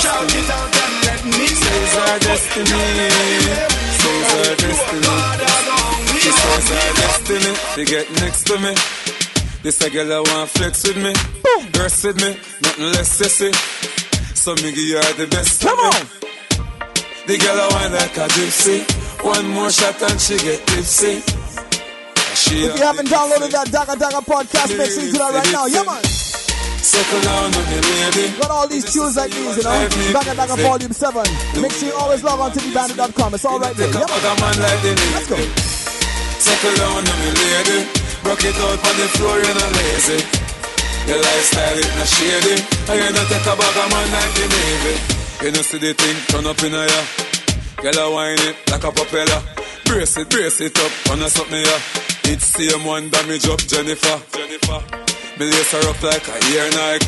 Shout 0.00 0.32
it 0.40 0.50
out 0.56 0.72
and 0.72 0.94
let 1.06 1.22
me 1.28 1.46
know. 1.52 1.60
Says 1.60 1.92
our 2.00 2.18
destiny. 2.18 2.84
Says 4.00 4.30
our 4.40 4.54
destiny. 4.56 5.16
She 6.22 6.30
says 6.30 6.66
our 6.72 6.92
destiny. 7.02 7.52
They 7.76 7.84
get 7.84 8.06
next 8.22 8.46
to 8.48 8.56
me. 8.58 8.72
This 9.62 9.80
a 9.80 9.90
girl 9.90 10.10
I 10.12 10.18
want 10.18 10.50
flex 10.50 10.82
with 10.82 10.98
me. 10.98 11.14
Rest 11.78 12.02
with 12.02 12.18
me. 12.18 12.34
Nothing 12.66 12.90
less 12.98 13.14
sissy. 13.14 13.54
So 14.34 14.58
me 14.58 14.74
give 14.74 14.98
her 14.98 15.12
the 15.14 15.30
best. 15.30 15.62
Come 15.62 15.78
on. 15.78 16.02
The 17.30 17.38
girl 17.38 17.54
I 17.54 17.68
want 17.70 17.94
like 17.94 18.16
a 18.18 18.26
gypsy. 18.34 18.82
One 19.22 19.46
more 19.54 19.70
shot 19.70 20.02
and 20.02 20.18
she 20.18 20.34
get 20.42 20.66
tipsy. 20.66 21.22
She 22.34 22.66
If 22.66 22.74
you 22.74 22.82
haven't 22.82 23.06
downloaded 23.06 23.54
that 23.54 23.70
Daga 23.70 23.94
Daga 23.94 24.18
podcast, 24.26 24.76
make 24.76 24.90
sure 24.90 25.06
you 25.06 25.12
do 25.14 25.18
that 25.18 25.30
right 25.30 25.52
now. 25.54 25.70
Yeah, 25.70 25.86
man. 25.86 26.02
Circle 26.82 27.22
down 27.22 27.54
on 27.54 27.62
me, 27.70 27.78
lady. 27.78 28.34
Got 28.42 28.50
all 28.50 28.66
these 28.66 28.82
tunes 28.92 29.14
like 29.14 29.30
these, 29.30 29.58
you 29.58 29.62
know. 29.62 29.86
Daga 30.10 30.34
Daga 30.42 30.58
Volume 30.58 30.90
7. 30.90 31.62
Make 31.62 31.70
sure 31.70 31.86
you 31.86 31.94
always 31.94 32.24
log 32.24 32.40
on 32.40 32.50
to 32.50 32.58
thebandit.com. 32.58 33.34
It's 33.34 33.44
all 33.44 33.60
right 33.60 33.76
there. 33.76 33.94
Yeah, 33.94 34.34
man 34.42 34.58
Let's 34.58 35.30
go. 35.30 35.38
Circle 35.38 36.74
down 36.82 37.06
on 37.06 37.18
me, 37.22 37.30
lady. 37.30 38.01
Rock 38.24 38.44
it 38.44 38.54
out 38.54 38.78
on 38.78 38.94
the 38.96 39.06
floor, 39.18 39.34
you're 39.34 39.58
not 39.58 39.72
lazy. 39.74 40.18
Your 41.06 41.18
lifestyle 41.18 41.78
is 41.78 41.92
not 41.98 42.06
shady. 42.06 42.56
And 42.86 42.98
you 43.02 43.10
not 43.10 43.26
take 43.26 43.46
a 43.50 43.54
bag 43.58 43.76
of 43.82 43.88
man 43.90 44.08
like 44.14 44.32
the 44.38 44.46
Navy. 44.46 44.94
You 45.42 45.50
know 45.50 45.62
see 45.62 45.78
the 45.78 45.92
thing 45.94 46.16
turn 46.30 46.46
up 46.46 46.62
in 46.62 46.72
a 46.72 46.86
ya. 46.86 47.02
Girl 47.82 47.98
a 47.98 48.14
whine 48.14 48.38
it 48.46 48.56
like 48.70 48.84
a 48.84 48.92
propeller. 48.92 49.42
Brace 49.84 50.16
it, 50.18 50.30
brace 50.30 50.60
it 50.60 50.78
up, 50.78 50.92
on 51.10 51.22
a 51.22 51.28
something 51.28 51.58
ya. 51.58 51.78
It's 52.30 52.46
same 52.46 52.84
one 52.84 53.10
damage 53.10 53.48
up 53.48 53.58
Jennifer. 53.58 54.22
Jennifer. 54.30 54.78
Me 55.38 55.50
lace 55.50 55.72
her 55.72 55.88
up 55.90 56.02
like 56.02 56.28
a 56.28 56.38
ear 56.54 56.70
Nike. 56.70 57.06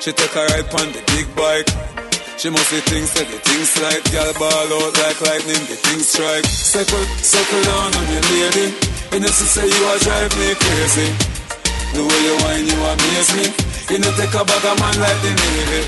She 0.00 0.10
take 0.12 0.34
a 0.34 0.46
ride 0.50 0.74
on 0.74 0.90
the 0.90 1.02
big 1.14 1.30
bike. 1.36 1.99
She 2.40 2.48
must 2.48 2.72
see 2.72 2.80
things, 2.88 3.12
say 3.12 3.28
the 3.28 3.36
things 3.36 3.76
like 3.84 4.00
Girl 4.16 4.32
ball 4.40 4.72
out 4.72 4.96
like 4.96 5.20
lightning, 5.20 5.60
the 5.68 5.76
things 5.76 6.08
strike 6.08 6.48
Circle, 6.48 7.04
circle 7.20 7.62
down 7.68 7.92
on 7.92 8.04
me 8.08 8.16
lady 8.16 8.72
You 9.12 9.20
know 9.20 9.28
she 9.28 9.44
say 9.44 9.68
you 9.68 9.84
are 9.92 10.00
drive 10.00 10.32
me 10.40 10.56
crazy 10.56 11.12
The 11.92 12.00
way 12.00 12.20
you 12.24 12.36
whine, 12.40 12.64
you 12.64 12.80
amaze 12.80 13.30
me 13.36 13.44
You 13.92 14.00
know 14.00 14.12
take 14.16 14.32
a 14.32 14.40
bag 14.40 14.64
of 14.72 14.76
man 14.80 14.96
like 15.04 15.20
the 15.20 15.32
Navy 15.36 15.84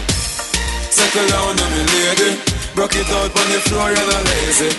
Circle 0.92 1.24
down 1.32 1.56
on 1.56 1.70
me 1.72 1.82
lady 1.88 2.52
Broke 2.76 2.96
it 2.96 3.08
out 3.08 3.32
on 3.32 3.48
the 3.52 3.60
floor, 3.68 3.88
you're 3.88 4.08
not 4.12 4.24
lazy. 4.24 4.72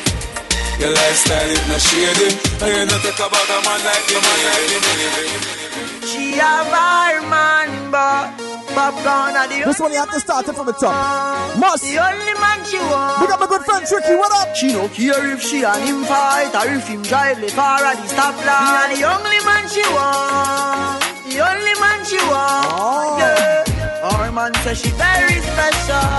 Your 0.82 0.94
lifestyle 0.94 1.50
is 1.50 1.68
not 1.70 1.82
shady. 1.82 2.30
And 2.62 2.70
you 2.74 2.86
not 2.90 3.02
take 3.06 3.22
about 3.22 3.50
a 3.50 3.58
man 3.66 3.80
like 3.86 4.10
you, 4.10 4.18
man 4.18 4.40
like 4.46 4.70
you. 4.74 6.08
She 6.08 6.34
a 6.38 6.66
fireman, 6.74 7.92
but 7.92 8.53
This 8.74 9.80
one 9.80 9.92
you 9.94 10.00
have 10.00 10.10
to 10.12 10.20
start 10.20 10.48
it 10.48 10.56
from 10.56 10.66
the 10.66 10.74
top. 10.74 11.58
Must. 11.60 11.84
The 11.84 11.98
only 12.02 12.34
man 12.42 12.66
she 12.66 12.78
want. 12.78 13.22
Big 13.22 13.30
up 13.32 13.40
my 13.40 13.46
good 13.48 13.62
friend 13.62 13.86
Tricky, 13.86 14.16
what 14.16 14.32
up? 14.34 14.56
She 14.56 14.74
no 14.74 14.88
care 14.90 15.30
if 15.32 15.42
she 15.42 15.64
and 15.64 15.82
him 15.84 16.04
fight 16.06 16.50
or 16.56 16.66
if 16.74 16.88
him 16.88 17.04
drive 17.04 17.40
the 17.40 17.50
car 17.52 17.86
at 17.86 17.98
the 18.02 18.08
stoplight. 18.10 18.90
Me 18.90 18.96
a 18.96 18.98
the 18.98 19.06
only 19.14 19.40
man 19.46 19.64
she 19.70 19.84
want. 19.94 21.06
The 21.30 21.38
only 21.38 21.76
man 21.80 22.00
she 22.06 22.18
want. 22.26 22.66
Oh. 22.74 23.18
Yeah. 23.22 24.10
Our 24.10 24.32
man 24.32 24.54
say 24.66 24.74
she 24.74 24.90
very 24.98 25.38
special. 25.38 26.10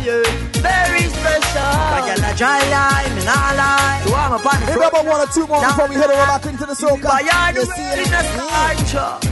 Yeah. 0.00 0.24
Very 0.64 1.04
special. 1.12 1.72
Like 1.92 2.16
a 2.16 2.36
dry 2.40 2.58
lie, 2.72 3.04
me 3.14 3.22
nah 3.28 3.52
lie. 3.52 4.00
So 4.08 4.14
I'm 4.14 4.32
upon 4.32 4.60
the 4.60 4.66
Maybe 4.66 4.80
about 4.80 5.04
one 5.04 5.20
or 5.20 5.30
two 5.30 5.46
more 5.46 5.60
before 5.60 5.88
we 5.88 5.94
head 5.96 6.08
over 6.10 6.24
back 6.24 6.46
into 6.46 6.64
the 6.64 6.72
soca. 6.74 7.02
But 7.04 7.24
yeah, 7.24 7.52
the 7.52 7.60
You 7.60 7.66
see 7.68 7.82
world 7.84 7.98
it? 8.00 8.08
in 8.08 8.14
a 8.16 8.22
start, 8.32 9.22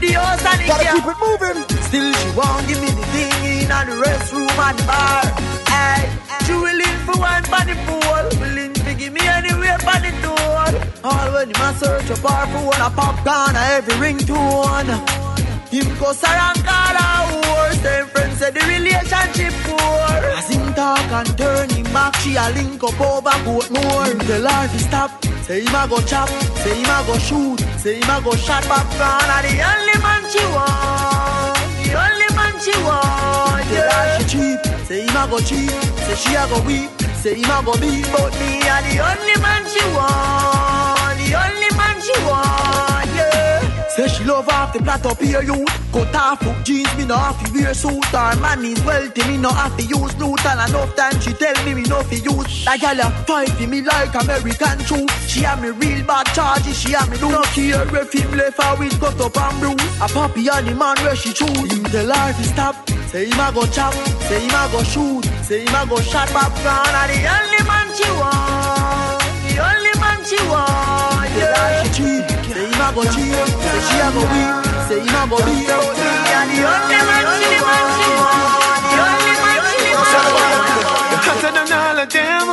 The 0.00 0.12
house 0.12 0.44
and 0.44 0.66
Gotta 0.68 0.84
keep 0.94 1.06
it 1.08 1.18
moving. 1.18 1.69
The 4.76 4.84
bar. 4.86 5.24
Hey, 5.68 6.02
she 6.44 6.52
willing 6.52 6.98
for 7.06 7.18
one 7.18 7.42
the 7.42 7.76
pool, 7.86 8.24
willing 8.40 8.72
to 8.72 8.94
give 8.94 9.12
me 9.12 9.20
anywhere 9.26 9.78
the 9.78 10.12
door. 10.22 10.66
All 11.04 11.32
when 11.32 11.48
him 11.50 11.62
a 11.62 11.74
search 11.74 12.10
up 12.10 12.18
her 12.18 12.46
for 12.52 12.62
one 12.66 12.80
a 12.80 12.90
popcorn 12.90 13.56
a 13.56 13.62
every 13.76 13.94
ringtone. 13.94 14.92
Him 15.70 15.88
go 15.98 16.10
around 16.10 16.58
call 16.66 16.96
her 17.02 17.18
whore. 17.30 17.72
Same 17.82 18.06
friends 18.08 18.38
say 18.38 18.50
the 18.50 18.60
relationship 18.60 19.54
poor. 19.64 20.10
As 20.38 20.48
him 20.48 20.74
talk 20.74 21.10
and 21.18 21.38
turn 21.38 21.70
him 21.70 21.84
back, 21.92 22.14
she 22.16 22.36
a 22.36 22.50
link 22.50 22.82
up 22.82 23.00
over 23.00 23.36
boat 23.44 23.70
more. 23.70 24.06
Tell 24.28 24.46
her 24.48 24.68
to 24.68 24.78
stop. 24.78 25.10
Say 25.46 25.64
him 25.64 25.74
a 25.74 25.88
go 25.88 26.00
chop, 26.02 26.28
say 26.62 26.76
him 26.78 26.90
a 26.90 27.02
go 27.06 27.18
shoot, 27.18 27.60
say 27.78 27.96
him 28.00 28.10
a 28.10 28.20
go 28.22 28.32
shot 28.36 28.62
popcorn. 28.64 29.30
And 29.34 29.46
the 29.46 29.54
only 29.70 29.96
man 30.04 30.22
she 30.30 30.44
want, 30.54 31.58
the 31.82 31.90
only 32.04 32.28
man 32.36 32.54
she 32.62 32.74
want. 32.84 32.99
Say 34.90 35.06
him 35.06 35.16
a 35.16 35.28
go 35.30 35.38
cheap, 35.38 35.70
say 36.02 36.16
she 36.16 36.34
a 36.34 36.42
go 36.48 36.60
weep, 36.66 36.90
say 37.14 37.36
him 37.36 37.44
a 37.44 37.62
go 37.64 37.72
beat. 37.78 38.10
But 38.10 38.34
me 38.40 38.58
a 38.58 38.76
the 38.82 38.98
only 38.98 39.36
man 39.40 39.62
she 39.70 39.84
want, 39.94 41.14
the 41.22 41.30
only 41.38 41.59
Say 44.00 44.08
she 44.08 44.24
love 44.24 44.48
off 44.48 44.72
the 44.72 44.80
plot 44.80 45.04
up 45.04 45.20
here 45.20 45.42
you 45.42 45.62
Cut 45.92 46.14
off 46.14 46.40
hook 46.40 46.64
jeans, 46.64 46.88
me 46.96 47.04
no 47.04 47.16
have 47.18 47.36
to 47.44 47.52
wear 47.52 47.74
suit. 47.74 48.02
Her 48.06 48.32
man 48.40 48.64
is 48.64 48.82
wealthy, 48.82 49.28
me 49.28 49.36
no 49.36 49.50
have 49.50 49.76
to 49.76 49.84
use 49.84 50.14
And 50.16 50.60
enough 50.64 50.96
time 50.96 51.20
she 51.20 51.34
tell 51.34 51.52
me 51.66 51.74
me 51.74 51.82
no 51.82 52.00
fi 52.08 52.16
use. 52.16 52.64
That 52.64 52.80
gal 52.80 52.96
a 52.96 53.10
fight 53.28 53.50
for 53.50 53.66
me 53.68 53.82
like 53.82 54.14
American 54.16 54.78
true 54.88 55.04
She 55.28 55.44
have 55.44 55.60
me 55.60 55.68
real 55.76 56.00
bad 56.06 56.24
charges, 56.32 56.80
she 56.80 56.92
have 56.92 57.10
me 57.10 57.18
do 57.18 57.28
No 57.28 57.42
care 57.52 57.84
if 57.84 58.12
him 58.14 58.32
left 58.40 58.62
her 58.62 58.74
with 58.80 58.98
cut 58.98 59.20
up 59.20 59.36
and 59.36 59.60
bruise. 59.60 60.00
A 60.00 60.08
puppy 60.08 60.48
and 60.48 60.66
the 60.66 60.74
man 60.74 60.96
where 61.04 61.14
she 61.14 61.34
choose. 61.34 61.68
Him 61.68 61.84
tell 61.84 62.08
her 62.08 62.32
to 62.32 62.44
stop. 62.44 62.88
Say 63.12 63.28
him 63.28 63.36
a 63.36 63.52
go 63.52 63.66
chop, 63.68 63.92
say 64.32 64.40
him 64.40 64.56
a 64.56 64.64
go 64.72 64.80
shoot. 64.82 65.28
Say 65.44 65.68
him 65.68 65.76
a 65.76 65.84
go 65.84 66.00
shot 66.00 66.28
popcorn 66.32 66.96
And 67.04 67.12
the 67.12 67.20
only 67.36 67.62
man 67.68 67.88
she 67.92 68.08
want. 68.16 69.20
The 69.44 69.60
only 69.60 69.92
man 70.00 70.24
she 70.24 70.40
want 70.48 71.28
Yeah, 71.36 71.82
she 71.84 71.88
cheat. 72.00 72.24
Say 72.24 72.24
him 72.24 72.29
a 72.90 72.94
go 72.94 73.02
cheat 73.04 73.30
Say 73.62 73.78
she 73.86 73.96
a 74.02 74.08
go 74.14 74.22
weep 74.32 74.54
Say 74.88 75.00
him 75.00 75.14
a 75.14 75.22
go 75.30 75.38
beat 75.46 75.70
out 75.70 75.90
me 75.94 76.10
And 76.34 76.48
the 76.50 76.58
only 76.66 76.98
man 77.06 77.24
she 77.38 77.54
want 77.62 77.88
she 77.94 78.10
want 78.18 78.82
The 78.90 78.98
only 79.06 79.34
man 79.38 79.60
she 79.70 79.82
want 79.94 80.08
Hotter 81.20 81.52
than 81.54 81.72
all 81.72 81.98
of 82.00 82.08
them, 82.10 82.46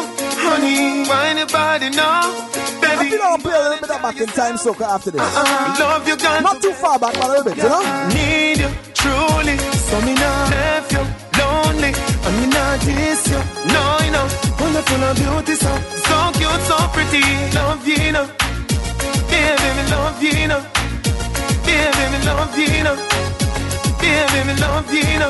honey. 0.43 1.07
Why 1.09 1.27
anybody 1.33 1.89
know? 1.89 2.03
I 2.03 2.95
Baby, 2.97 3.09
feel 3.11 3.21
I'll 3.23 3.37
play 3.39 3.53
a 3.55 3.69
little 3.69 3.79
bit 3.81 3.91
of 3.95 4.01
back 4.01 4.19
in 4.21 4.27
time 4.27 4.55
soca 4.57 4.85
after 4.95 5.11
this. 5.11 5.21
uh, 5.21 5.75
love 5.79 6.07
you, 6.07 6.15
got 6.17 6.43
Not 6.43 6.61
too 6.61 6.73
far 6.73 6.99
back, 6.99 7.13
but 7.13 7.25
a 7.25 7.27
little 7.29 7.43
bit, 7.45 7.57
you 7.57 7.63
know? 7.63 7.81
need 8.13 8.57
you 8.59 8.69
truly. 8.93 9.57
So 9.87 9.95
me 10.01 10.13
not 10.13 10.51
left 10.51 10.91
you 10.93 11.03
lonely, 11.39 11.91
and 11.95 12.33
me 12.39 12.45
not 12.53 12.79
diss 12.85 13.23
you. 13.31 13.41
No, 13.73 13.83
you 14.05 14.11
know, 14.11 14.27
full 14.59 14.75
of 14.77 14.83
full 14.85 15.03
of 15.03 15.15
beauty, 15.17 15.55
so 15.55 15.71
so 16.05 16.17
cute, 16.37 16.61
so 16.69 16.77
pretty. 16.93 17.23
Love 17.55 17.87
you, 17.87 17.95
you 17.95 18.11
know. 19.37 19.57
Baby, 19.57 19.83
love 19.91 20.21
you, 20.21 20.31
you 20.31 20.47
know. 20.47 20.61
Baby, 21.65 22.17
love 22.25 22.57
you, 22.57 22.65
you 22.65 22.83
know. 22.83 22.95
Baby, 23.99 24.53
love 24.61 24.93
you, 24.93 25.03
you. 25.03 25.29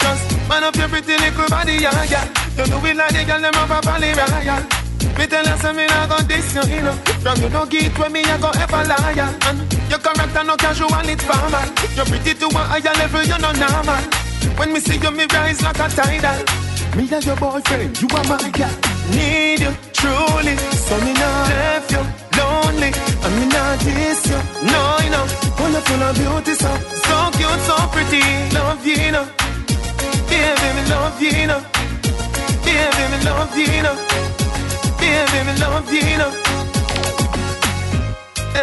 Just 0.00 0.48
man 0.48 0.64
up 0.64 0.76
your 0.76 0.88
pretty 0.88 1.16
little 1.16 1.48
body, 1.48 1.74
yeah, 1.74 2.04
yeah. 2.04 2.24
You 2.56 2.66
know 2.70 2.78
we 2.80 2.94
like 2.94 3.12
the 3.12 3.24
girl 3.24 3.40
them 3.40 3.54
have 3.54 3.70
a 3.70 3.80
valley 3.82 4.12
royal. 4.14 4.62
Me 5.18 5.26
tell 5.26 5.46
you 5.46 5.56
something 5.58 5.90
I 5.90 6.06
got 6.06 6.28
this, 6.28 6.54
you 6.54 6.82
know. 6.82 6.92
From 7.22 7.40
you 7.42 7.48
no 7.48 7.66
get 7.66 7.98
when 7.98 8.12
me 8.12 8.22
I 8.24 8.38
go 8.38 8.50
ever 8.50 8.84
liar. 8.88 9.30
And 9.46 9.58
your 9.90 9.98
character 9.98 10.44
no 10.44 10.56
casual, 10.56 11.08
it's 11.08 11.24
formal. 11.24 11.66
You're 11.94 12.06
pretty 12.06 12.34
to 12.34 12.46
a 12.46 12.62
higher 12.70 12.94
level, 12.94 13.22
you're 13.22 13.38
no 13.38 13.52
normal. 13.52 14.02
When 14.58 14.72
me 14.72 14.80
see 14.80 14.98
you, 14.98 15.10
me 15.10 15.26
rise 15.32 15.62
like 15.62 15.78
a 15.78 15.88
tidal. 15.88 16.38
Me 16.96 17.08
and 17.10 17.24
your 17.26 17.36
boyfriend, 17.36 18.00
you 18.00 18.08
are 18.14 18.24
my 18.24 18.50
girl. 18.50 18.74
Need 19.10 19.60
you 19.60 19.74
truly, 19.92 20.56
so 20.56 21.00
me 21.00 21.12
not 21.14 21.48
left 21.48 21.92
you 21.92 22.23
lonely, 22.44 22.90
and 23.24 23.32
me 23.38 23.44
not 23.56 23.78
diss 23.86 24.22
you. 24.30 24.40
No, 24.72 24.82
you 25.04 25.10
know, 25.14 25.26
full 25.58 25.74
of 26.08 26.14
beauty, 26.20 26.54
so 26.62 26.70
so 27.06 27.16
cute, 27.38 27.62
so 27.68 27.76
pretty. 27.94 28.22
Love 28.58 28.80
you, 28.86 28.96
you 29.04 29.12
know. 29.16 29.26
Baby, 30.30 30.68
me 30.76 30.82
love 30.94 31.16
you, 31.22 31.30
you 31.40 31.46
know. 31.50 31.60
Baby, 32.66 33.04
me 33.12 33.18
love 33.30 33.52
you, 33.58 33.66
you 33.76 33.82
know. 33.86 33.96
Baby, 35.00 35.38
me 35.46 35.52
love 35.64 35.86
you, 35.94 36.02
you 36.10 36.18
know. 36.22 36.32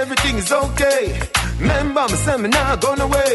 Everything 0.01 0.35
is 0.37 0.51
okay. 0.51 1.03
Remember 1.59 2.03
me 2.11 2.17
say 2.25 2.37
me 2.37 2.49
not 2.49 2.81
gone 2.81 3.01
away. 3.01 3.33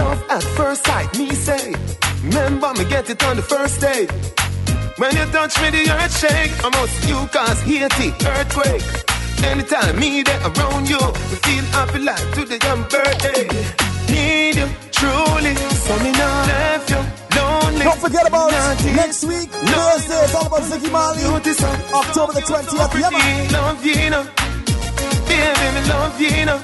Love 0.00 0.22
at 0.30 0.42
first 0.56 0.86
sight, 0.86 1.08
me 1.18 1.30
say. 1.46 1.74
Remember 2.24 2.72
me 2.78 2.84
get 2.84 3.08
it 3.10 3.22
on 3.24 3.36
the 3.36 3.42
first 3.42 3.80
date. 3.80 4.10
When 4.98 5.12
you 5.16 5.24
touch 5.36 5.54
me, 5.62 5.70
the 5.70 5.90
earth 5.98 6.14
shake. 6.22 6.52
I'm 6.64 6.74
out 6.74 6.90
you 7.10 7.18
cause 7.34 7.60
Haiti, 7.62 8.08
earthquake. 8.26 8.86
Anytime 9.44 9.98
me 9.98 10.22
there 10.22 10.40
around 10.40 10.88
you, 10.88 10.98
we 11.30 11.36
feel 11.46 11.64
happy 11.76 11.98
like 12.00 12.18
today 12.34 12.58
your 12.62 12.76
birthday. 12.88 13.46
Eh. 13.48 14.12
Need 14.12 14.56
you 14.56 14.68
truly, 14.90 15.54
so 15.54 15.94
me 16.02 16.10
not 16.12 16.46
left 16.48 16.90
you 16.90 16.96
lonely. 17.36 17.84
Don't 17.84 18.00
forget 18.00 18.26
about 18.26 18.50
Not 18.50 18.84
next 18.96 19.24
week, 19.24 19.50
Thursday. 19.50 20.24
It's 20.24 20.34
all 20.34 20.46
about 20.46 20.62
Ziggy 20.62 20.90
Marley. 20.90 21.22
October 21.24 22.32
the 22.32 22.40
20th. 22.40 23.00
Yeah, 23.00 23.10
man. 23.10 23.52
Love 23.52 23.84
you, 23.84 23.92
you 23.92 24.10
know. 24.10 24.24
Baby, 25.28 25.66
me 25.74 25.88
love 25.88 26.20
you, 26.20 26.28
you 26.28 26.44
know. 26.46 26.58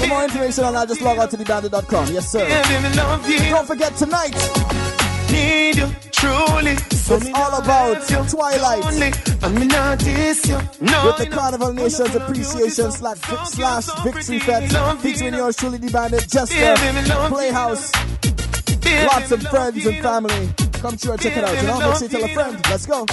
For 0.00 0.06
more 0.06 0.24
information 0.24 0.64
on 0.64 0.74
that, 0.74 0.88
just 0.88 1.02
log 1.02 1.18
on 1.18 1.28
to 1.28 1.36
thebandit.com. 1.36 2.12
Yes, 2.12 2.30
sir. 2.30 2.46
Baby, 2.46 2.88
me 2.88 2.94
love 2.96 3.28
you. 3.28 3.38
Don't 3.38 3.66
forget 3.66 3.94
tonight. 3.96 4.95
Need 5.36 5.76
you 5.76 5.88
truly. 6.12 6.76
So 7.06 7.16
It's 7.16 7.30
all 7.34 7.60
about 7.60 8.02
Twilight. 8.28 8.84
Only, 8.84 9.12
and 9.42 9.54
me 9.60 9.66
not 9.66 9.98
diss 9.98 10.48
you. 10.48 10.58
No, 10.80 11.06
With 11.06 11.18
the 11.18 11.28
Carnival 11.30 11.72
Nations 11.72 12.14
Appreciation 12.14 12.90
slash, 12.90 13.20
slash 13.44 13.86
Victory 14.02 14.38
Fest 14.40 15.02
featuring 15.02 15.34
yours 15.34 15.56
truly, 15.56 15.78
the 15.78 15.90
bandit, 15.90 16.26
Jester, 16.28 16.74
Playhouse, 17.28 17.92
lots 19.06 19.30
of 19.30 19.42
friends 19.42 19.86
and 19.86 20.02
family. 20.02 20.48
Come 20.80 20.96
through 20.96 21.12
and 21.12 21.20
check 21.22 21.36
it 21.36 21.44
out, 21.44 21.56
you 21.56 21.66
know? 21.68 21.78
Make 21.78 21.98
sure 21.98 22.02
you 22.02 22.08
tell 22.08 22.24
a 22.24 22.34
friend. 22.34 22.66
Let's 22.70 22.86
go. 22.86 23.06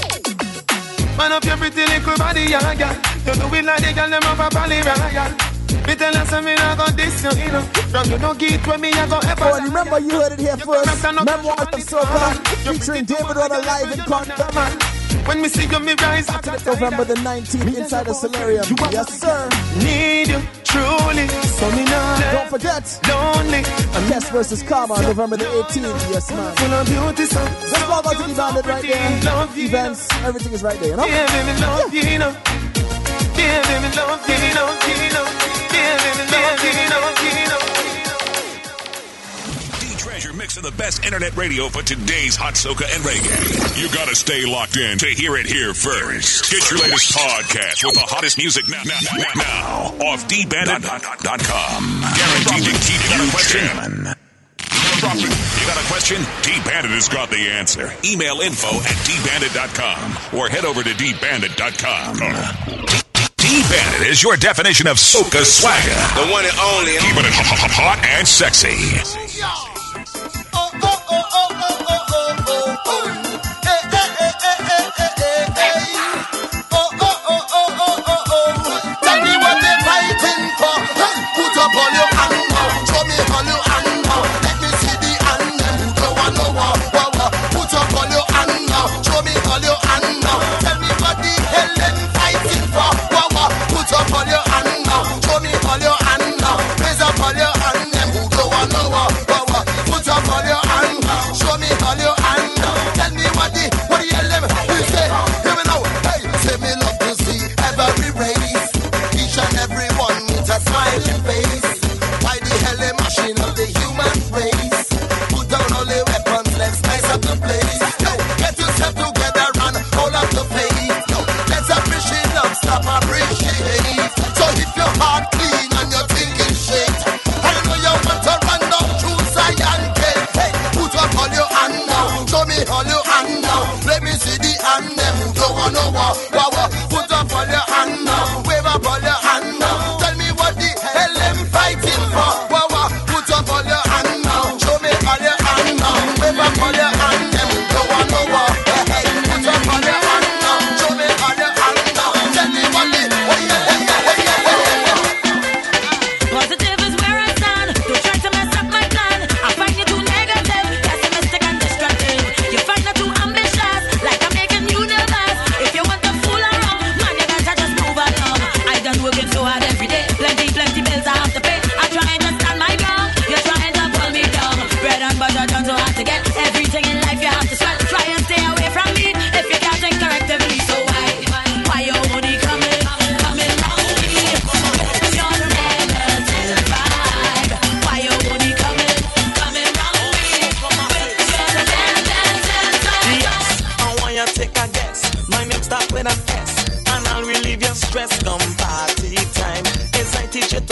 Man 1.17 1.31
up 1.31 1.43
your 1.43 1.57
pretty 1.57 1.86
little 1.86 2.17
body, 2.17 2.41
yeah, 2.49 2.73
yeah. 2.73 2.93
You 3.25 3.33
do 3.36 3.55
it 3.55 3.65
like 3.65 3.81
the 3.86 3.93
girl 3.93 4.09
them 4.09 4.21
have 4.23 4.39
a 4.39 4.49
valley 4.49 4.81
royal. 4.81 5.52
Me 5.88 5.95
tell 5.95 6.13
you 6.13 6.25
something, 6.25 6.57
I 6.57 6.75
got 6.75 6.95
this, 6.97 7.23
you 7.23 7.51
know. 7.51 7.62
From 7.91 8.09
you 8.12 8.17
don't 8.17 8.39
get 8.39 8.65
when 8.67 8.81
me, 8.81 8.91
I 8.91 9.07
go 9.07 9.19
ever. 9.19 9.43
Oh, 9.45 9.63
remember, 9.63 9.99
you 9.99 10.12
heard 10.21 10.33
it 10.33 10.39
here 10.39 10.57
first. 10.57 11.03
Memoirs 11.03 11.59
of 11.59 11.81
Soca 11.86 12.47
featuring 12.65 13.05
David 13.05 13.36
Rudder 13.36 13.62
live 13.62 13.91
in 13.93 13.99
concert. 14.05 14.93
When 15.27 15.41
me 15.41 15.47
see 15.47 15.65
you, 15.65 15.79
me 15.79 15.93
rise 16.01 16.27
up. 16.29 16.45
November 16.65 17.05
the 17.05 17.13
19th 17.15 17.77
inside 17.77 18.05
the 18.05 18.13
Solarium. 18.13 18.65
Yes, 18.91 19.19
sir. 19.21 19.49
Need 19.79 20.27
you 20.27 20.41
truly, 20.65 21.27
so 21.27 21.71
me 21.71 21.86
not 21.86 22.19
Don't 22.33 22.49
forget. 22.49 22.83
lonely. 23.07 23.62
I'm 23.95 24.03
Test 24.09 24.31
versus 24.31 24.63
Karma, 24.63 25.01
November 25.01 25.38
the 25.38 25.45
18th. 25.45 26.12
Yes, 26.12 26.29
man. 26.31 26.55
full 26.57 26.73
of 26.73 26.86
beauty, 26.88 27.25
so 27.25 27.45
Just 27.62 27.88
log 27.89 28.05
on 28.05 28.15
to 28.15 28.23
the 28.23 28.33
bandit 28.36 28.65
right 28.65 28.81
there. 28.81 29.21
Love 29.23 29.57
you, 29.57 29.65
Events, 29.67 30.09
everything 30.25 30.53
is 30.53 30.63
right 30.63 30.79
there, 30.79 30.89
you 30.89 30.97
know? 30.97 31.05
Yeah, 31.05 31.25
baby, 31.27 31.62
love 31.62 31.93
you, 31.93 32.01
you 32.01 32.19
know. 32.19 32.36
Yeah, 33.38 33.62
baby, 33.63 33.95
love 33.95 34.27
you, 34.27 34.36
know. 34.55 34.69
Yeah, 34.83 34.83
baby, 34.83 34.89
love 34.91 34.99
you 34.99 35.05
know, 35.07 35.07
you 35.07 35.13
know 35.13 35.42
mix 40.43 40.58
of 40.58 40.63
the 40.63 40.71
best 40.77 41.06
internet 41.06 41.34
radio 41.38 41.69
for 41.69 41.82
today's 41.82 42.36
hot 42.36 42.56
soca 42.56 42.84
and 42.84 43.01
reggae. 43.08 43.82
You 43.82 43.88
gotta 43.95 44.13
stay 44.13 44.45
locked 44.45 44.75
in 44.75 44.97
to 44.99 45.06
hear 45.08 45.38
it 45.38 45.45
here 45.45 45.73
first. 45.73 46.51
Get 46.51 46.69
your 46.69 46.82
latest 46.82 47.15
podcast 47.15 47.86
with 47.86 47.95
the 47.95 48.01
hottest 48.01 48.38
music 48.38 48.67
now, 48.67 48.84
now, 48.84 48.99
now, 49.15 49.32
now 49.39 49.95
off 50.12 50.27
dbandit.com. 50.27 52.01
Guaranteed 52.12 52.67
to 52.67 52.75
keep 52.84 52.99
you 53.08 53.23
jamming. 53.47 54.12
You 55.03 55.27
got 55.67 55.79
a 55.79 55.88
question? 55.88 56.21
D-Bandit 56.43 56.91
has 56.91 57.08
got 57.08 57.29
the 57.29 57.47
answer. 57.47 57.93
Email 58.03 58.41
info 58.41 58.67
at 58.67 58.97
dbandit.com 59.08 60.38
or 60.38 60.49
head 60.49 60.65
over 60.65 60.84
to 60.84 60.89
dbandit.com. 60.89 63.12
Steve 63.53 63.69
Bannon 63.69 64.07
is 64.09 64.23
your 64.23 64.35
definition 64.35 64.87
of 64.87 64.97
soca 64.97 65.45
swagger. 65.45 65.93
The 66.19 66.31
one 66.33 66.43
and 66.43 66.57
only. 66.57 66.93
Keeping 66.93 67.23
it 67.23 67.33
hot 67.35 68.03
and 68.03 68.27
sexy. 68.27 69.72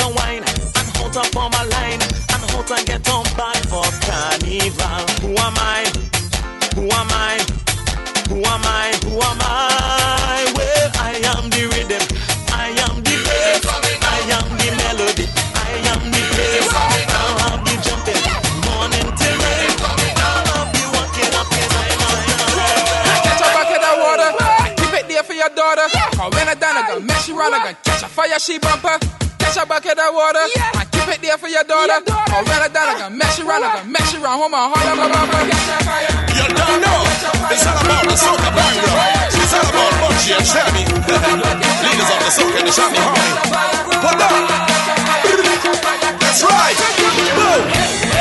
the 0.02 0.10
wine 0.18 0.44
and 0.44 0.88
hold 0.98 1.16
up 1.18 1.36
on 1.38 1.52
my 1.52 1.64
line 1.78 2.02
and 2.34 2.42
hold 2.52 2.70
and 2.72 2.86
get 2.88 3.06
on 3.10 3.24
back 3.38 3.62
for 3.70 3.86
carnival. 4.02 5.06
Who 5.22 5.32
am 5.38 5.58
I? 5.62 5.86
Who 6.76 6.84
am 6.90 7.12
I? 7.14 7.38
Who 8.30 8.38
am 8.42 8.66
I? 8.66 8.88
Who 9.06 9.14
am 9.22 9.42
I? 9.46 10.50
Well, 10.58 10.88
I 10.98 11.14
am 11.34 11.44
the 11.54 11.64
rhythm. 11.70 12.04
I 12.50 12.74
am 12.86 12.96
the 13.06 13.16
bass. 13.28 13.62
I 14.02 14.20
am 14.38 14.48
the 14.58 14.70
melody. 14.82 15.26
I 15.54 15.72
am 15.94 16.02
the 16.10 16.22
bass. 16.34 16.66
I'll 16.74 17.38
have 17.46 17.62
jumping 17.86 18.22
morning 18.66 19.08
till 19.22 19.38
night. 19.38 19.78
I'll 20.26 20.46
have 20.50 20.70
the 20.74 20.84
walking 20.98 21.34
up 21.38 21.52
in 21.62 21.68
my. 21.78 22.18
Catch 23.22 23.42
a 23.46 23.50
bucket 23.54 23.84
of 23.86 23.96
water. 24.02 24.30
Keep 24.82 24.94
it 24.98 25.06
there 25.10 25.24
for 25.24 25.34
your 25.38 25.52
daughter. 25.54 25.86
Cause 26.18 26.34
when 26.34 26.48
I 26.48 26.56
done, 26.56 26.78
I 26.78 26.88
gonna 26.88 27.06
make 27.06 27.22
she 27.22 27.34
run. 27.34 27.54
I 27.54 27.60
gonna 27.60 27.78
catch 27.84 28.02
a 28.02 28.08
fire, 28.08 28.40
she 28.40 28.58
bumper. 28.58 29.21
Catch 29.52 29.66
a 29.66 29.68
bucket 29.68 30.00
of 30.00 30.16
water. 30.16 30.48
Yeah. 30.56 30.80
I 30.80 30.88
keep 30.88 31.12
it 31.12 31.20
there 31.20 31.36
for 31.36 31.52
your 31.52 31.68
daughter. 31.68 32.00
Your 32.00 32.08
daughter. 32.08 32.40
Or 32.40 32.44
rather, 32.48 32.72
that 32.72 32.88
I 32.88 32.96
can 33.04 33.20
mess 33.20 33.36
you 33.36 33.44
around. 33.44 33.68
I 33.68 33.84
can 33.84 33.92
mess 33.92 34.16
you 34.16 34.24
around. 34.24 34.40
Hold 34.40 34.56
on, 34.56 34.72
hold 34.72 34.80
on, 34.80 35.12
hold 35.12 35.52
Catch 35.52 35.68
a 35.68 35.84
fire, 35.84 36.08
You 36.40 36.48
don't 36.56 36.80
know. 36.80 37.04
It's 37.52 37.68
all 37.68 37.76
about 37.84 38.08
the 38.08 38.16
soca 38.16 38.48
bhangra. 38.48 38.96
It's 39.28 39.52
all 39.52 39.68
about 39.68 39.92
Bunchy 40.00 40.40
and 40.40 40.48
Shammy. 40.48 40.88
Leaders 40.88 42.12
of 42.16 42.20
the 42.24 42.32
soca 42.32 42.64
and 42.64 42.68
the 42.68 42.72
Shammy 42.72 42.96
Harmony. 42.96 43.44
Hold 43.92 44.24
on. 44.24 44.40
That's 45.20 46.48
right. 46.48 46.80
Boom. 47.36 47.68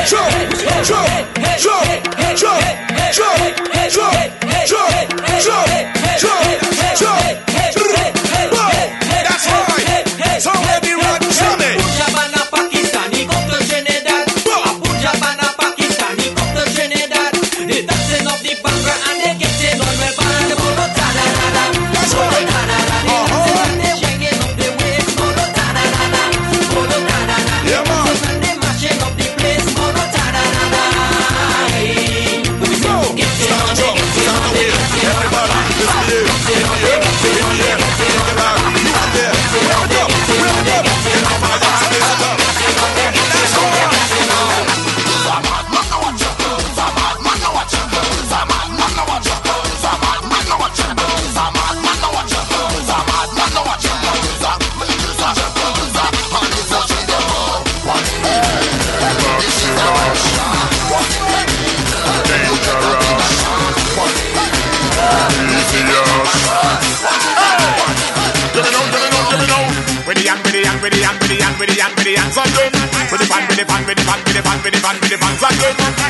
Jump, 0.03 0.35
jump, 0.59 0.83
jump, 0.83 1.31
jump, 1.63 1.95
jump, 2.11 2.59
jump, 3.07 4.19
jump, 4.67 5.07
jump, 5.47 5.79
jump. 6.19 6.60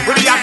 We 0.07 0.15
be 0.15 0.40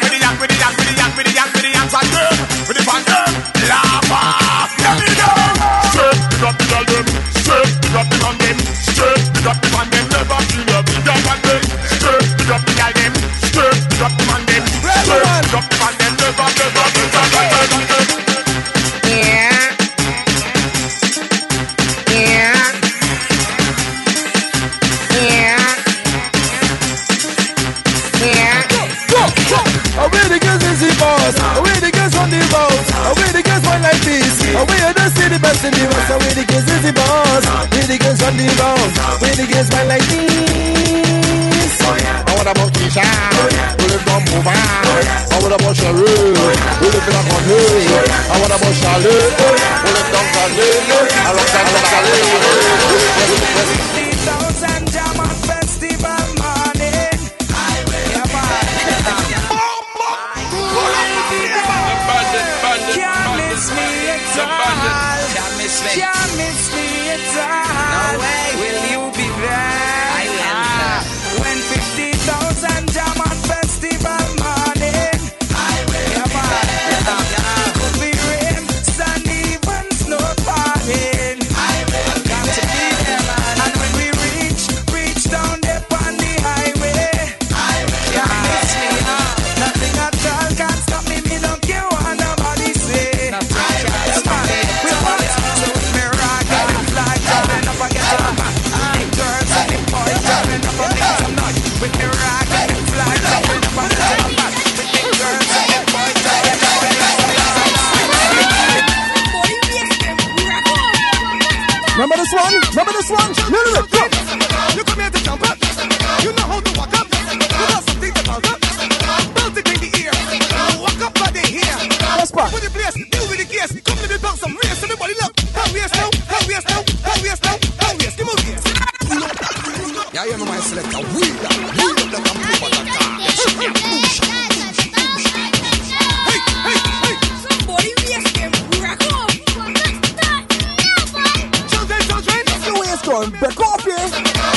Don't 143.08 143.32
back 143.40 143.58
off 143.58 143.82
here. 143.84 143.96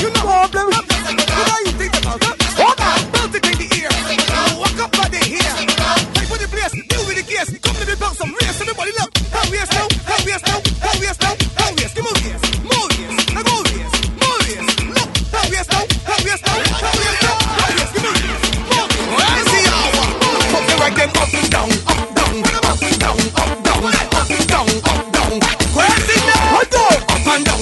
You 0.04 0.12
know 0.12 0.28
how 0.28 0.44
I'm 0.44 0.52
You 0.52 1.44
know 1.48 1.60
you 1.64 1.72
think 1.80 1.96
about 1.96 2.20
that. 2.20 2.36
Hold 2.60 2.80
on. 2.84 3.00
Belt 3.16 3.32
it 3.32 3.48
in 3.48 3.56
the 3.64 3.68
ear. 3.80 3.92
Walk 4.60 4.76
up 4.76 4.92
by 4.92 5.08
the 5.08 5.24
hair. 5.24 5.56
Play 6.12 6.28
with 6.28 6.42
the 6.44 6.50
place. 6.52 6.76
Deal 6.76 7.00
with 7.08 7.16
the 7.16 7.24
case. 7.24 7.48
Come 7.64 7.76
to 7.80 7.86
the 7.88 7.96
bounce. 7.96 8.20
I'm 8.20 8.28
real. 8.28 8.52
So 8.52 8.66
the. 8.68 9.08
Hell 9.32 9.48
yes, 9.56 9.72
no. 9.72 9.88
Hell 10.04 10.28
yes, 10.28 10.44
no. 10.52 10.60
Hell 10.84 11.00
yes, 11.00 11.21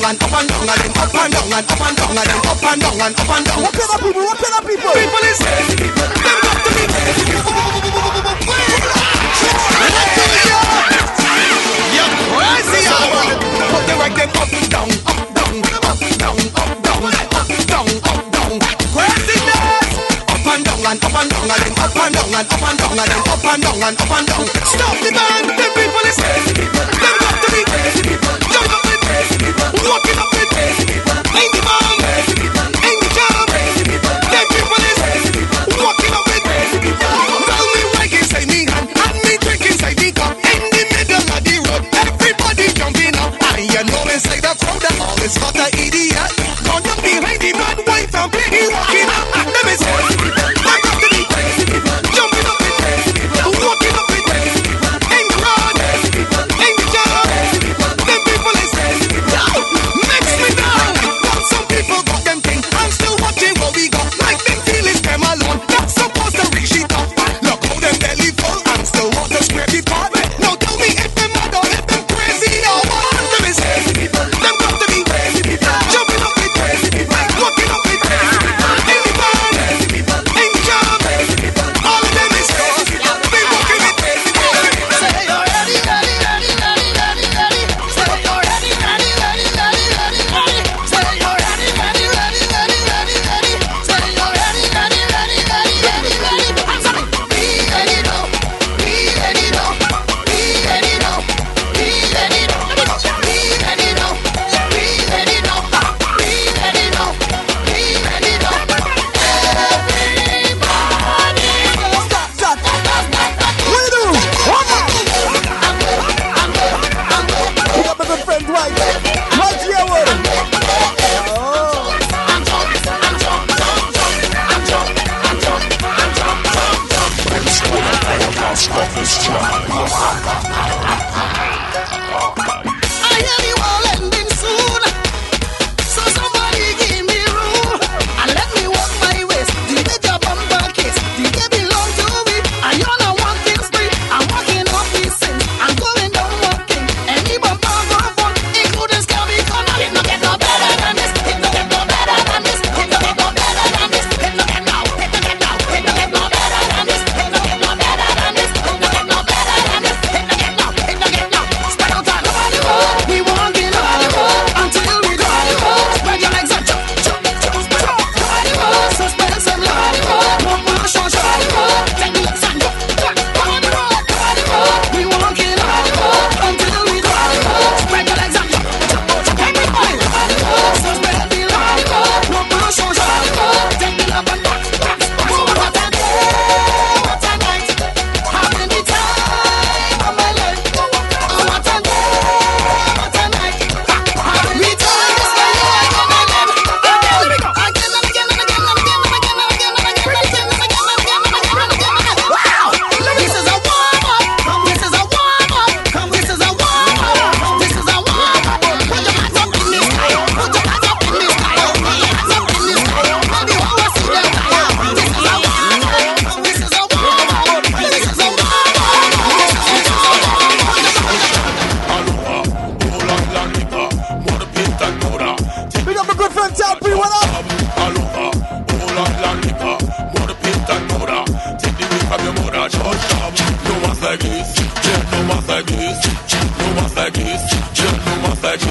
and 0.10 0.24
up 0.24 0.34
and 0.34 0.50
down 0.50 0.66
and 0.66 0.98
up 0.98 1.14
and 1.14 1.34
down 1.34 1.46
and 1.46 1.70
up 1.70 1.82
and 1.86 1.98
down 1.98 2.18
and 2.18 2.34
up 2.50 2.66
and 2.66 2.82
down 2.82 2.98
and 2.98 3.14
up 3.14 3.30
and 3.30 3.46
down. 3.46 3.62
What 3.62 3.74
kind 3.78 3.94
of 3.94 4.02
people? 4.02 4.26
What 4.26 4.42
kind 4.42 4.58
of 4.58 4.66
people? 4.66 4.90
People 4.90 5.22
is 5.30 5.38
crazy 5.38 5.76
to 5.78 5.86
me 5.86 6.10
crazy 6.98 7.30
crazy, 7.30 7.38
up 20.10 20.50
and 20.50 20.66
down, 20.66 20.90
up 20.90 21.14
and 21.14 21.30
down 21.30 21.46
up 21.46 21.54
and 21.54 21.54
down 21.60 21.60
and 21.60 21.78
up 21.78 21.96
and 21.96 22.14
down 22.16 22.34
and 22.34 22.50
up 22.50 22.66
and 22.66 22.82
down 22.82 23.14
up 23.20 23.46
and 23.46 23.62
down 23.62 23.84
up 23.84 24.10
and 24.10 24.26
down. 24.26 24.46
Stop 24.66 24.96
the 25.06 25.12
band. 25.14 25.54
The 25.54 25.66
people 25.76 26.06
is 26.10 26.18
crazy. 26.18 26.59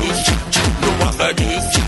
This. 0.00 0.28
No 0.80 1.04
más 1.04 1.18
like 1.18 1.36
this. 1.36 1.87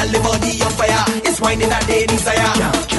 girl, 0.00 0.12
the 0.12 0.18
body 0.20 0.62
on 0.62 0.70
fire. 0.72 1.04
It's 1.24 1.40
winding 1.40 1.68
that 1.68 1.86
day 1.86 2.06
desire. 2.06 2.89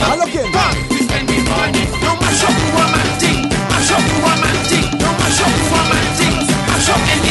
I 0.00 0.16
look 0.16 0.34
in. 0.34 0.52
This. 0.52 0.78
No 6.88 6.94
any 7.10 7.27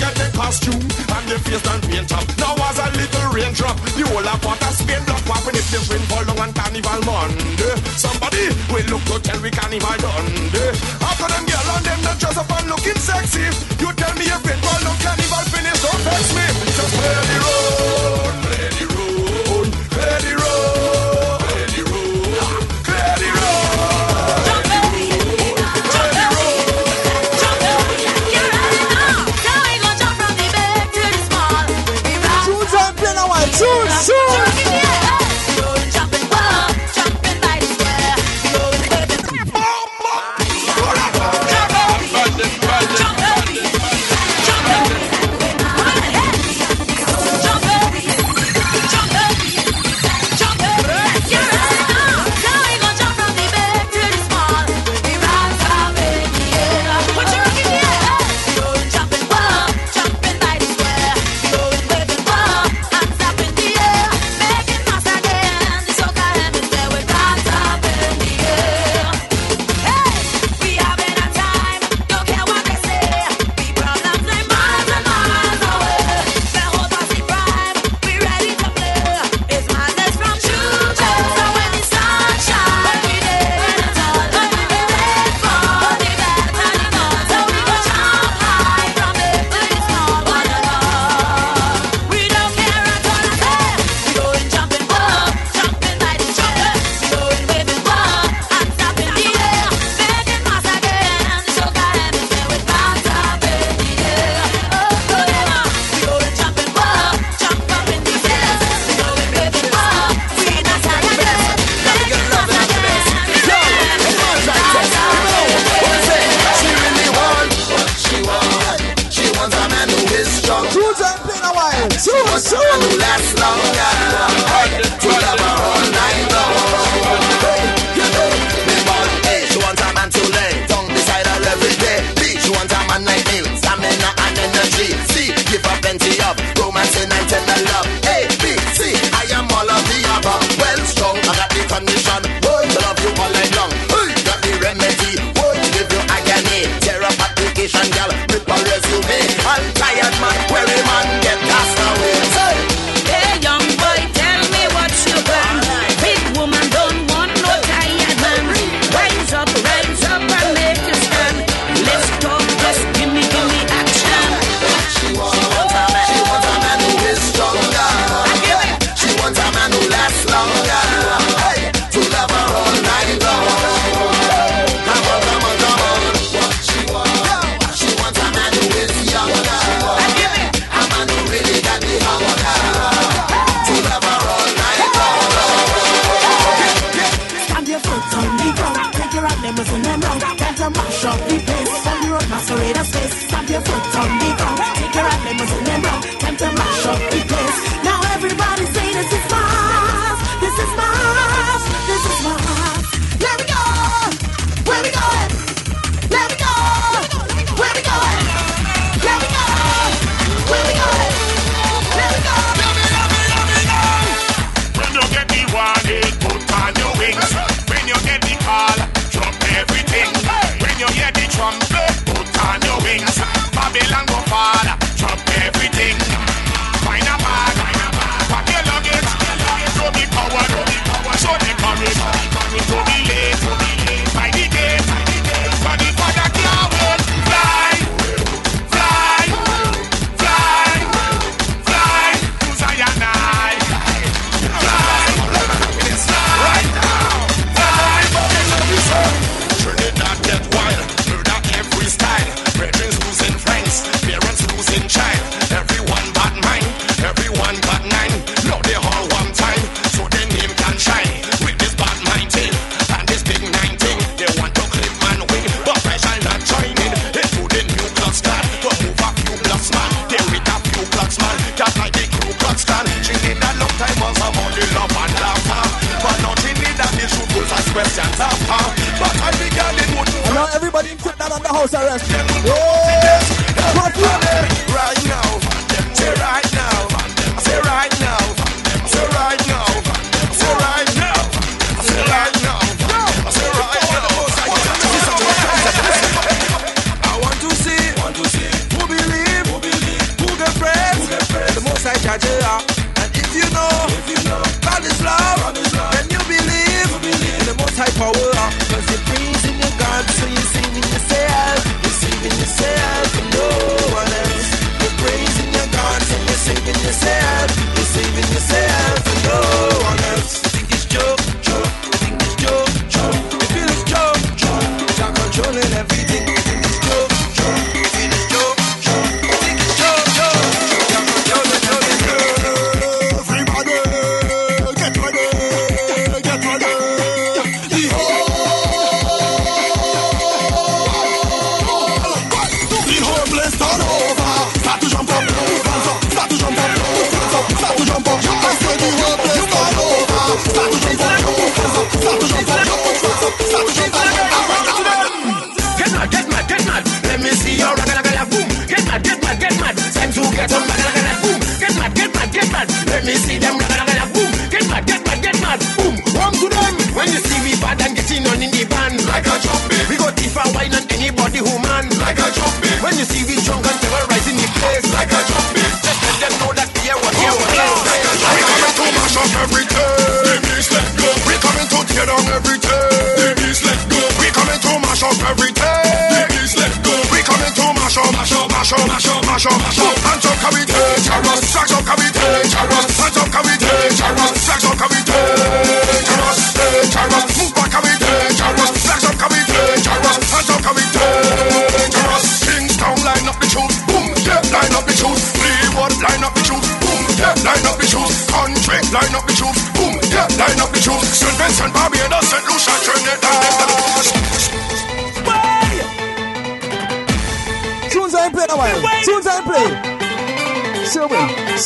get 0.00 0.14
the 0.16 0.28
costume 0.32 0.80
and 0.80 1.24
the 1.28 1.36
face 1.44 1.66
and 1.68 1.82
paint 1.84 2.12
up. 2.16 2.24
Now 2.40 2.56
as 2.56 2.78
a 2.80 2.88
little 2.96 3.28
raindrop, 3.36 3.76
the 3.92 4.02
whole 4.08 4.24
of 4.24 4.40
water 4.44 4.72
spin 4.72 5.04
up. 5.12 5.20
What 5.28 5.54
if 5.54 5.68
the 5.68 5.78
rain 5.92 6.04
for 6.08 6.24
long 6.24 6.40
on 6.40 6.52
Carnival 6.56 7.00
Monday? 7.04 7.76
Somebody 8.00 8.48
will 8.72 8.88
look 8.88 9.04
to 9.12 9.20
tell 9.20 9.40
we 9.44 9.50
Carnival 9.50 9.96
done. 10.00 10.39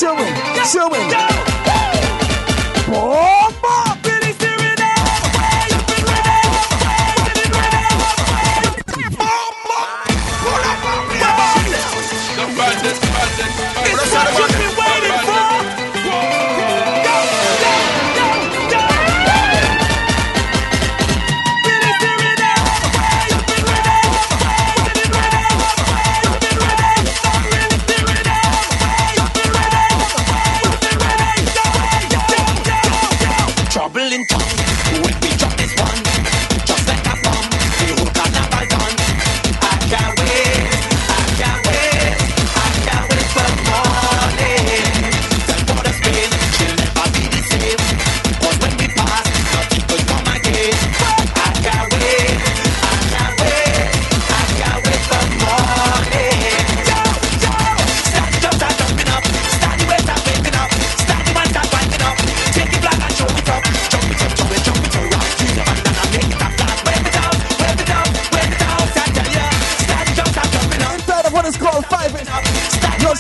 chilling, 0.05 0.35
chilling. 0.71 1.34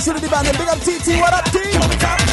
to 0.04 0.12
the 0.12 0.28
band. 0.28 0.46
Big 0.58 0.68
up 0.68 0.80
TT. 0.80 1.18
What 1.18 1.32
up, 1.32 1.44
T? 1.50 2.23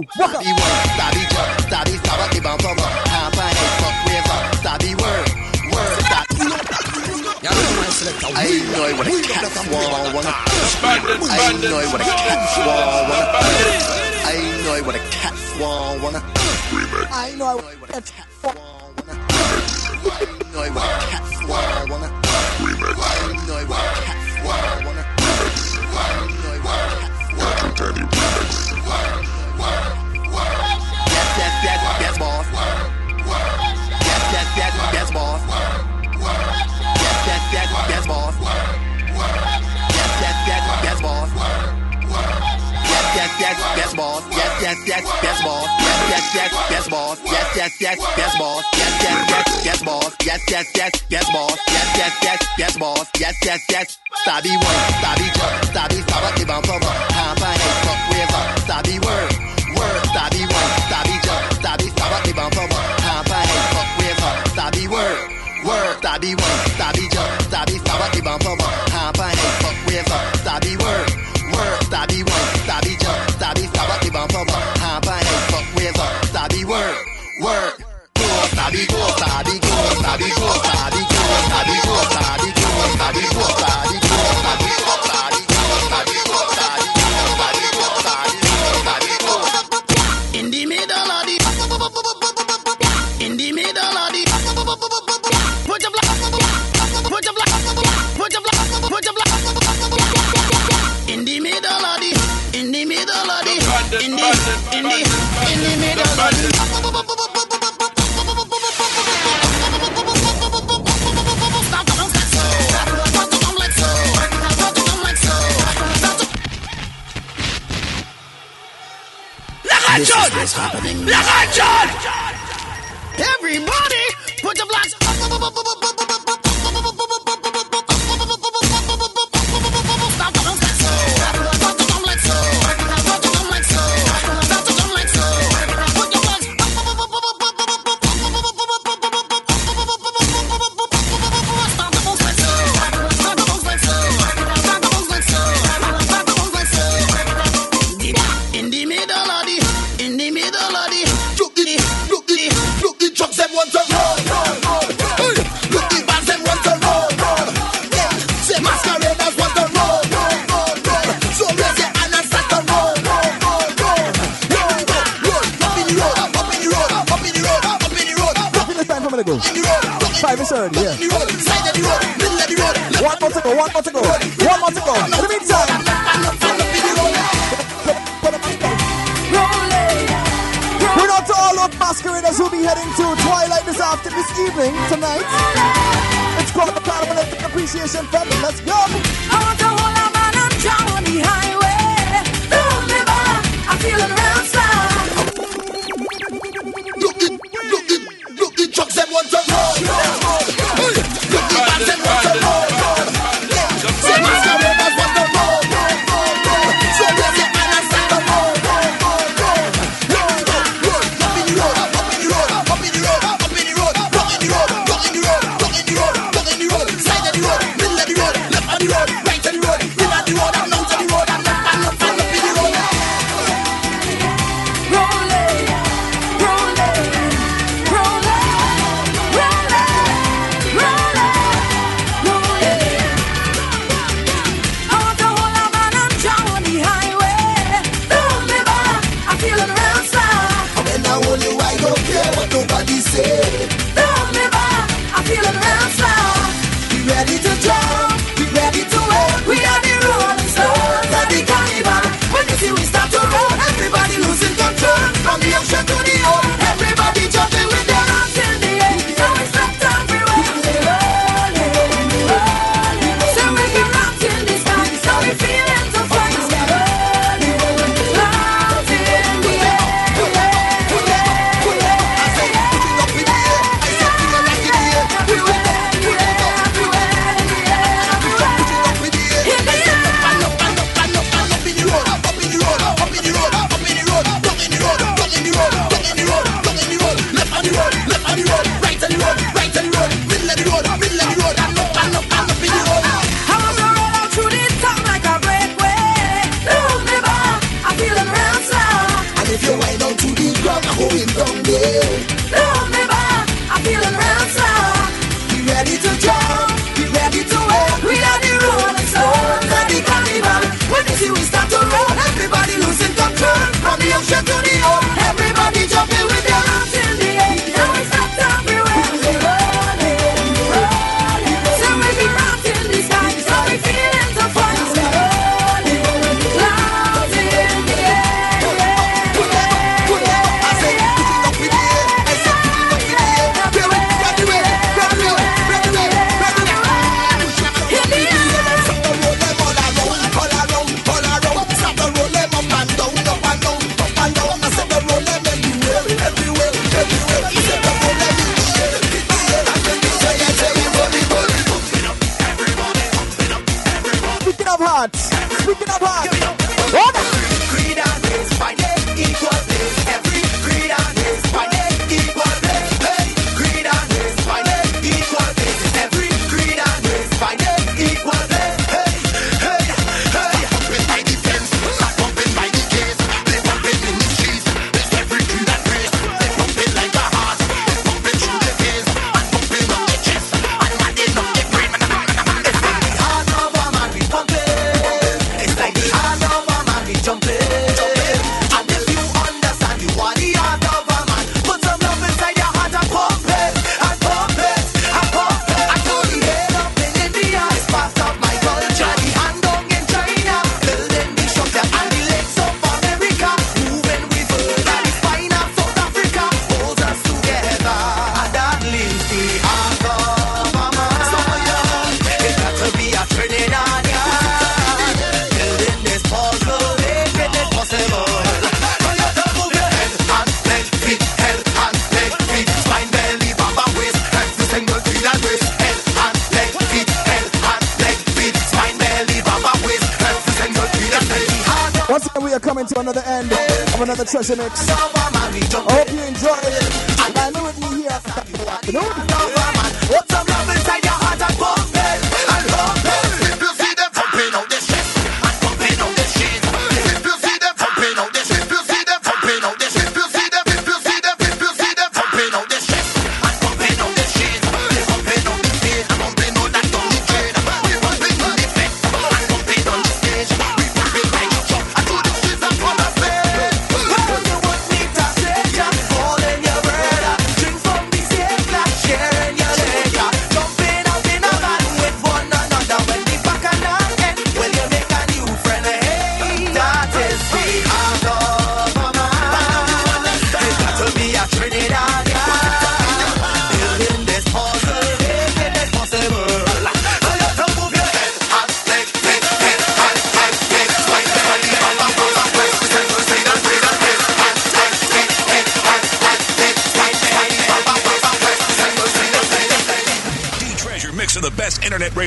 Walk 0.00 0.32
up. 0.34 0.40
Stabby 0.40 0.52
word, 0.56 0.80
stabby 0.96 1.24
word, 1.36 1.50
stabby 1.68 1.94
stabba 2.00 2.24
ibam 2.32 2.58
bumba. 2.64 2.86
Half 3.12 3.36
a 3.36 3.42
head 3.52 3.72
fuck 3.80 3.96
river, 4.08 4.38
stabby 4.60 4.90
word, 4.96 5.28
word 5.72 6.00
stab. 6.08 6.24
I 8.32 8.48
know 8.72 8.96
what 8.96 9.06
a 9.06 9.10
cat 9.28 9.44
want. 10.14 10.26
I 11.28 11.52
know 11.60 11.84
what 11.92 12.00
a 12.00 12.04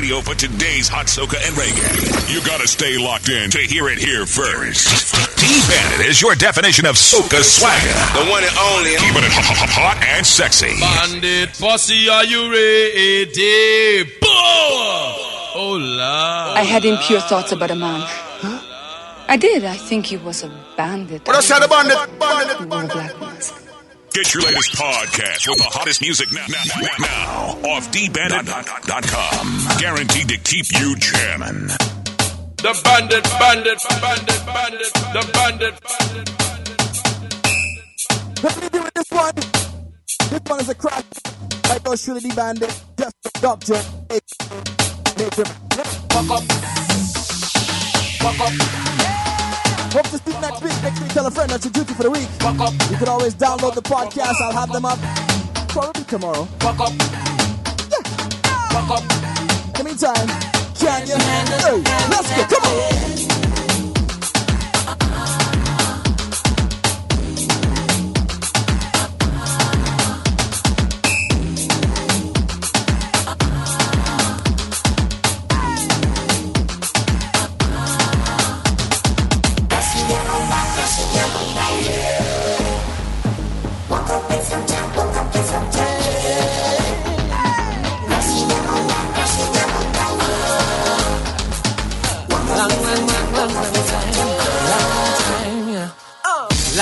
radio 0.04 0.20
for 0.20 0.36
today's 0.36 0.90
hot 0.90 1.06
soca 1.06 1.40
and 1.48 1.56
reggae. 1.56 2.28
You 2.28 2.44
gotta 2.44 2.68
stay 2.68 2.98
locked 2.98 3.30
in 3.30 3.50
to 3.52 3.60
hear 3.60 3.88
it 3.88 3.98
here 3.98 4.26
first. 4.26 5.16
D-Bandit 5.40 6.06
is 6.06 6.22
your 6.22 6.36
definition 6.36 6.86
of 6.86 6.96
soca 6.96 7.40
swagger. 7.40 7.96
The 8.20 8.28
one 8.30 8.44
and 8.44 8.52
only. 8.60 9.00
Keeping 9.00 9.24
it 9.24 9.32
hot, 9.32 9.70
hot 9.72 10.04
and 10.04 10.28
sexy. 10.28 10.76
Bandit 10.76 11.56
posse, 11.58 12.10
are 12.10 12.26
you 12.26 12.52
ready? 12.52 14.04
Boom! 14.20 15.08
Oh, 15.56 15.80
la. 15.80 16.52
I 16.52 16.64
had 16.64 16.84
impure 16.84 17.22
thoughts 17.22 17.54
about 17.54 17.72
a 17.72 17.76
man. 17.76 18.04
I 19.30 19.38
did. 19.40 19.64
I 19.64 19.78
think 19.78 20.08
he 20.08 20.18
was 20.18 20.44
a 20.44 20.52
bandit. 20.76 21.26
What 21.26 21.38
I 21.38 21.40
say 21.40 21.58
the 21.62 21.68
bandit? 21.70 21.96
Who 22.60 22.68
wore 22.68 22.84
a 22.84 22.88
black 22.88 23.16
mask. 23.22 23.23
Get 24.14 24.32
your 24.32 24.44
latest 24.44 24.74
podcast 24.74 25.50
with 25.50 25.58
the 25.58 25.64
hottest 25.64 26.00
music 26.02 26.32
now, 26.32 26.46
now, 26.48 26.64
now, 26.82 26.98
now 27.00 27.72
off 27.72 27.92
dbandit.com. 27.92 29.78
Guaranteed 29.80 30.30
to 30.30 30.38
keep 30.38 30.72
you 30.80 30.96
jamming. 30.98 31.66
The 32.58 32.80
bandit, 32.84 33.24
bandit, 33.24 33.82
bandit, 34.02 34.46
bandit, 34.46 34.94
the 35.14 35.32
bandit. 35.34 35.74
Let 38.44 38.62
me 38.62 38.70
do 38.70 38.86
it 38.86 38.94
this 38.94 39.10
one. 39.10 39.36
This 40.30 40.42
one 40.46 40.60
is 40.60 40.70
a 40.70 40.76
crack. 40.76 41.06
Like 41.70 41.84
those 41.84 42.04
Trinity 42.04 42.30
Bandit. 42.36 42.84
Just 43.00 43.16
a 43.26 43.42
doctor. 43.42 43.82
Hey, 44.10 44.20
Nature. 45.18 45.44
Walk 46.14 46.30
up. 46.30 46.44
Walk 48.22 48.40
up. 48.40 49.23
Hope 49.94 50.10
to 50.10 50.18
you 50.26 50.42
next 50.42 50.64
week. 50.64 50.74
Next 50.82 51.00
week, 51.02 51.12
tell 51.12 51.28
a 51.28 51.30
friend 51.30 51.52
that's 51.52 51.66
your 51.66 51.72
duty 51.72 51.94
for 51.94 52.02
the 52.02 52.10
week. 52.10 52.28
You 52.90 52.98
can 52.98 53.08
always 53.10 53.36
download 53.36 53.76
the 53.76 53.82
podcast. 53.84 54.42
I'll 54.42 54.52
have 54.52 54.72
them 54.72 54.86
up 54.86 54.98
probably 55.70 56.04
tomorrow. 56.06 56.48
Yeah. 56.60 56.72
In 59.68 59.74
the 59.78 59.84
meantime, 59.86 60.28
can 60.74 61.06
you? 61.06 61.14
Hey, 61.14 61.84
let's 62.10 62.28
go. 62.36 62.44
Come 62.56 62.64
on. 62.64 63.23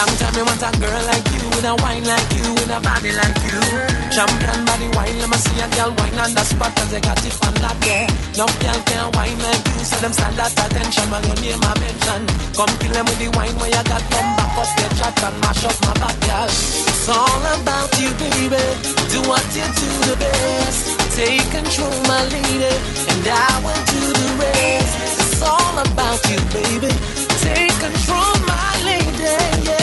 Long 0.01 0.17
time 0.17 0.33
me 0.33 0.41
want 0.41 0.65
a 0.65 0.69
girl 0.81 1.03
like 1.13 1.29
you 1.29 1.45
with 1.53 1.61
a 1.61 1.77
wine 1.77 2.01
like 2.09 2.33
you 2.33 2.41
with 2.57 2.73
a 2.73 2.81
body 2.81 3.13
like 3.13 3.37
you. 3.45 3.61
Champion 4.09 4.65
body 4.65 4.89
wine, 4.97 5.13
let 5.21 5.29
me 5.29 5.37
see 5.37 5.61
a 5.61 5.67
girl 5.77 5.93
wine 5.93 6.17
on 6.17 6.33
the 6.33 6.41
spot 6.41 6.73
'cause 6.73 6.89
they 6.89 7.01
got 7.05 7.21
it 7.21 7.33
from 7.37 7.53
that 7.61 7.77
there. 7.85 8.09
No 8.33 8.49
girl 8.65 8.79
can 8.89 9.05
wine 9.13 9.37
like 9.45 9.61
you, 9.61 9.85
so 9.85 9.97
them 10.01 10.13
stand 10.17 10.41
at 10.41 10.57
attention 10.57 11.05
when 11.11 11.21
your 11.29 11.37
name 11.45 11.61
I 11.61 11.73
mention. 11.77 12.21
Come 12.57 12.73
kill 12.81 12.93
them 12.97 13.05
with 13.05 13.19
the 13.21 13.29
wine 13.37 13.53
where 13.61 13.69
you 13.69 13.83
got 13.93 14.01
come 14.09 14.29
back 14.37 14.57
up 14.57 14.69
the 14.73 14.87
chat 14.97 15.21
and 15.21 15.37
mash 15.41 15.65
up 15.69 15.77
my 15.85 15.93
back, 16.01 16.17
girl. 16.25 16.49
It's 16.49 17.07
all 17.07 17.43
about 17.61 17.91
you, 18.01 18.09
baby. 18.17 18.65
Do 19.13 19.19
what 19.29 19.45
you 19.53 19.67
do 19.81 19.89
the 20.09 20.15
best. 20.17 20.81
Take 21.13 21.45
control, 21.53 21.93
my 22.09 22.25
lady, 22.33 22.73
and 23.11 23.21
I 23.29 23.53
will 23.63 23.83
do 23.93 24.01
the 24.17 24.29
rest. 24.41 24.93
It's 25.21 25.41
all 25.45 25.75
about 25.77 26.21
you, 26.25 26.41
baby. 26.57 26.89
Take 27.45 27.77
control, 27.85 28.33
my 28.49 28.73
lady. 28.81 29.37
Yeah. 29.69 29.80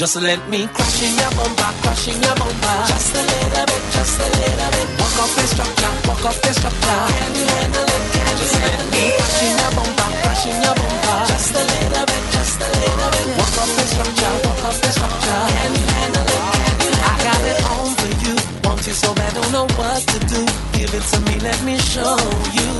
Just 0.00 0.16
let 0.16 0.40
me 0.48 0.66
crash 0.66 1.02
in 1.04 1.12
your 1.12 1.28
bumper, 1.36 1.72
crash 1.84 2.08
in 2.08 2.16
your 2.24 2.32
bumper. 2.32 2.76
Just 2.88 3.12
a 3.12 3.20
little 3.20 3.66
bit, 3.68 3.82
just 3.92 4.16
a 4.16 4.26
little 4.32 4.70
bit. 4.72 4.88
Walk 4.96 5.16
off 5.20 5.32
the 5.36 5.44
structure, 5.44 5.92
walk 6.08 6.24
off 6.24 6.40
the 6.40 6.52
structure. 6.56 7.00
Can 7.12 7.30
you 7.36 7.44
handle 7.44 7.84
it? 7.84 8.04
Can 8.08 8.32
you 8.32 8.36
just 8.40 8.56
let 8.64 8.80
me 8.96 9.04
crash 9.12 9.44
in 9.44 9.52
your 9.60 9.72
bumper, 9.76 10.08
crash 10.24 10.44
in 10.48 10.56
your 10.56 10.72
bumper. 10.80 11.20
Just 11.28 11.52
a 11.52 11.62
little 11.68 12.06
bit, 12.08 12.24
just 12.32 12.60
a 12.64 12.68
little 12.80 13.10
bit. 13.12 13.26
Walk 13.44 13.56
off 13.60 13.70
the 13.76 13.84
structure, 13.92 14.34
walk 14.40 14.62
off 14.72 14.78
the 14.80 14.88
structure. 14.88 15.40
Can 15.52 15.70
you 15.76 15.86
handle 15.92 16.28
it? 16.32 16.42
Can 16.48 16.76
you? 16.80 16.92
handle 16.96 17.04
I 17.04 17.14
got 17.20 17.40
it 17.44 17.60
on 17.68 17.86
for 18.00 18.12
you. 18.24 18.34
Want 18.64 18.80
you 18.88 18.96
so 18.96 19.12
bad, 19.12 19.36
don't 19.36 19.52
know 19.52 19.68
what 19.76 20.00
to 20.00 20.18
do. 20.32 20.40
Give 20.80 20.92
it 20.96 21.04
to 21.12 21.18
me, 21.28 21.34
let 21.44 21.60
me 21.60 21.76
show 21.76 22.16
you. 22.56 22.70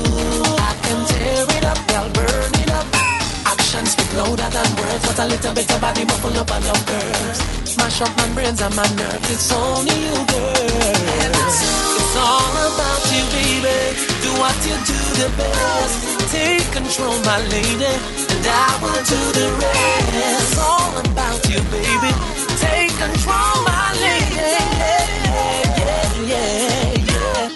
I 0.57 0.73
can 0.81 0.99
tear 1.05 1.51
a 5.21 5.27
little 5.27 5.53
bit 5.53 5.69
of 5.71 5.79
body 5.81 6.03
muffle 6.05 6.33
up 6.41 6.51
on 6.51 6.63
your 6.63 6.81
curves. 6.89 7.39
Smash 7.69 8.01
up 8.01 8.11
my 8.17 8.27
brains 8.33 8.59
and 8.61 8.75
my 8.75 8.87
nerves. 8.97 9.29
It's 9.29 9.51
only 9.51 9.97
you, 10.05 10.17
girl. 10.33 11.35
It's 12.01 12.15
all 12.17 12.53
about 12.67 13.03
you, 13.13 13.23
baby. 13.37 13.77
Do 14.23 14.29
what 14.41 14.57
you 14.65 14.75
do 14.89 14.99
the 15.21 15.29
best. 15.37 15.95
Take 16.33 16.67
control, 16.73 17.17
my 17.29 17.37
lady, 17.53 17.93
and 18.33 18.45
I 18.49 18.69
will 18.81 19.03
do 19.13 19.21
the 19.37 19.47
rest. 19.61 20.09
It's 20.41 20.57
all 20.57 20.93
about 21.05 21.41
you, 21.51 21.61
baby. 21.69 22.11
Take 22.65 22.93
control, 22.97 23.55
my 23.69 23.93
lady. 24.01 25.00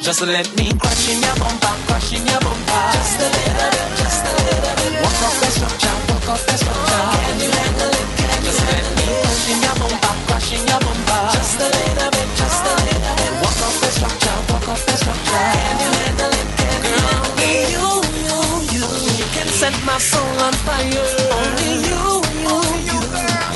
Just 0.06 0.22
let 0.22 0.46
me 0.56 0.70
crash 0.78 1.10
in 1.10 1.18
your 1.18 1.34
bumper, 1.42 1.74
crash 1.90 2.14
in 2.14 2.22
your 2.30 2.38
bumper. 2.38 2.84
Just 2.94 3.18
a 3.18 3.26
little 3.26 3.70
bit, 3.74 3.90
just 3.98 4.22
a 4.22 4.32
little 4.38 4.74
bit. 4.78 5.02
Walk 5.02 5.18
off 5.26 5.34
the 5.42 5.50
structure, 5.50 5.98
walk 6.06 6.30
off 6.30 6.46
the 6.46 6.56
structure. 6.62 7.06
Can 7.26 7.42
you 7.42 7.50
handle 7.50 7.90
it? 7.90 8.06
Can 8.14 8.38
just 8.46 8.62
let 8.70 8.86
me 8.86 9.06
crash 9.26 9.50
in 9.50 9.58
your 9.66 9.76
bumper, 9.82 10.14
crash 10.30 10.52
in 10.54 10.62
your 10.62 10.78
bumper. 10.86 11.22
Just 11.34 11.58
a 11.58 11.68
little 11.74 12.10
bit, 12.14 12.30
just 12.38 12.62
a 12.70 12.74
little 12.86 13.16
bit. 13.18 13.34
Walk 13.42 13.60
off 13.66 13.76
the 13.82 13.90
structure, 13.98 14.38
walk 14.54 14.68
off 14.70 14.82
the 14.86 14.94
structure. 14.94 15.42
Can 15.58 15.74
you 15.82 15.90
handle 15.98 16.34
it? 16.38 16.48
Can 16.54 16.80
you 16.86 17.02
handle 17.02 17.42
it? 17.42 17.66
You, 17.74 17.90
you, 18.30 18.40
you, 18.78 18.86
you 19.10 19.28
can 19.34 19.50
set 19.58 19.74
my 19.90 19.98
soul 19.98 20.38
on 20.46 20.54
fire. 20.70 21.02
Only 21.34 21.82
you, 21.82 22.22
you, 22.46 22.56
you. 22.94 22.98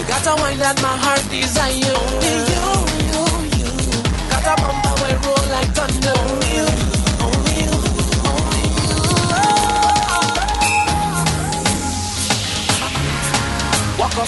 You 0.01 0.03
got 0.09 0.25
a 0.25 0.33
wine 0.41 0.57
that 0.65 0.81
my 0.81 0.97
heart 0.97 1.21
desire. 1.29 1.93
Only 1.93 2.33
you, 2.49 2.65
you, 3.05 3.21
you. 3.53 3.69
Got 4.33 4.49
a 4.49 4.53
bumper 4.65 4.97
will 4.97 5.17
roll 5.29 5.45
like 5.53 5.69
thunder. 5.77 6.18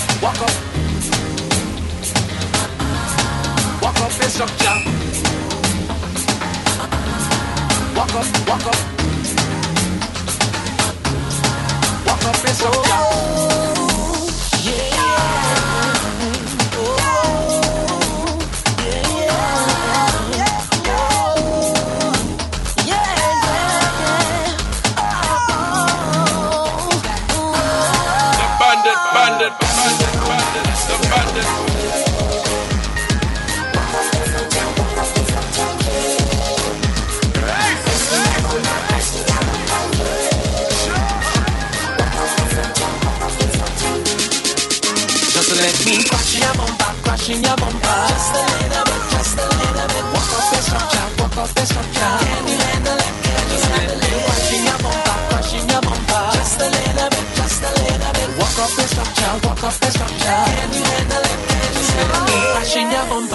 Up, 0.02 0.22
walk 0.22 0.42
up. 0.42 0.52
Walk 3.82 4.00
up 4.02 4.12
the 4.12 4.30
structure. 4.30 4.78
Walk 7.96 8.16
up, 8.16 8.26
walk 8.48 8.68
up. 8.68 8.78
Walk 12.08 12.26
up 12.26 12.36
the 12.42 12.54
structure. 12.54 13.41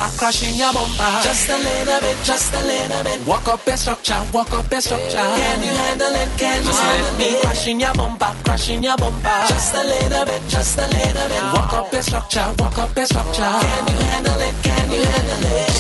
Bumper, 0.07 0.19
crash 0.19 0.43
in 0.43 0.55
your 0.55 0.73
bumper. 0.73 1.23
Just 1.23 1.49
a 1.49 1.57
little 1.57 2.01
bit, 2.01 2.17
just 2.25 2.55
a 2.55 2.61
little 2.65 3.05
bit. 3.05 3.27
Walk 3.27 3.49
up 3.49 3.65
the 3.65 3.77
structure, 3.77 4.23
walk 4.33 4.53
up 4.53 4.69
the 4.69 4.81
structure. 4.81 5.17
Can 5.17 5.63
you 5.63 5.71
handle 5.71 6.15
it? 6.15 6.29
Can 6.39 6.65
you 6.65 6.73
handle 6.73 7.21
it? 7.21 7.43
Crash 7.43 7.69
in 7.69 7.81
your 7.81 7.95
bumper, 7.95 8.35
crash 8.45 8.71
in 8.71 8.83
your 8.83 8.97
bumper. 8.97 9.47
Just 9.49 9.75
a 9.75 9.83
little 9.85 10.25
bit, 10.25 10.43
just 10.49 10.79
a 10.79 10.87
little 10.87 11.29
bit. 11.29 11.43
Walk 11.55 11.73
up 11.73 11.91
the 11.91 12.03
structure, 12.03 12.55
walk 12.59 12.79
up 12.79 12.95
the 12.95 13.07
structure. 13.07 13.43
Can 13.43 13.87
you 13.89 14.05
handle 14.07 14.41
it? 14.41 14.55
Can 14.63 14.91
you 14.91 15.05
handle 15.05 15.45
it? 15.45 15.71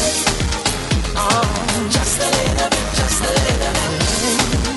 Oh, 1.18 1.88
just 1.90 2.20
a 2.20 2.26
little 2.26 2.70
bit, 2.70 2.86
just 2.94 3.20
a 3.22 3.30
little 3.32 3.72
bit. 3.72 4.75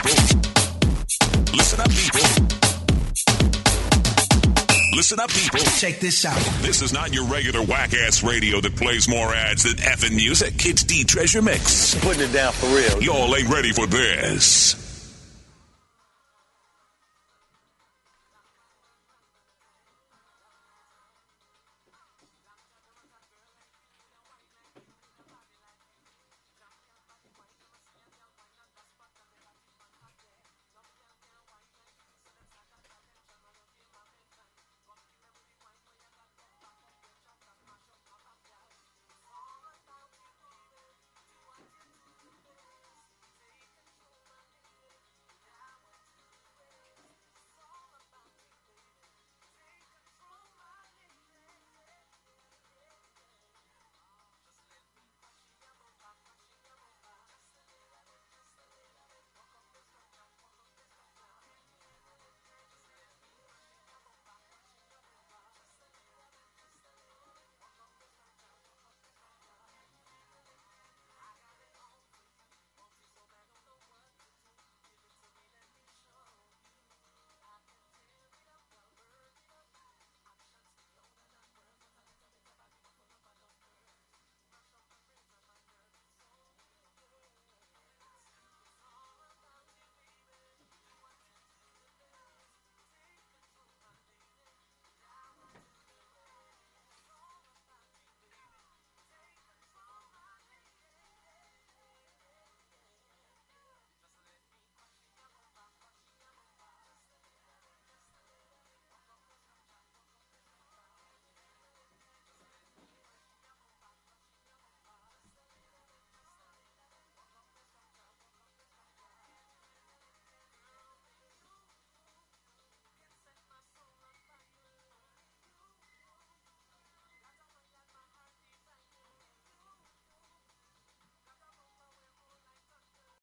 People. 0.00 0.12
Listen 1.54 1.80
up, 1.80 1.90
people. 1.90 2.20
Listen 4.94 5.20
up, 5.20 5.30
people. 5.30 5.60
Check 5.60 6.00
this 6.00 6.24
out. 6.24 6.38
This 6.62 6.82
is 6.82 6.92
not 6.92 7.12
your 7.12 7.24
regular 7.24 7.62
whack 7.62 7.94
ass 7.94 8.22
radio 8.22 8.60
that 8.60 8.76
plays 8.76 9.08
more 9.08 9.34
ads 9.34 9.64
than 9.64 9.74
effing 9.74 10.14
music. 10.14 10.54
It's 10.66 10.84
D 10.84 11.04
Treasure 11.04 11.42
Mix. 11.42 11.94
Putting 12.00 12.28
it 12.28 12.32
down 12.32 12.52
for 12.52 12.66
real. 12.66 13.02
Y'all 13.02 13.34
ain't 13.34 13.48
ready 13.48 13.72
for 13.72 13.86
this. 13.86 14.87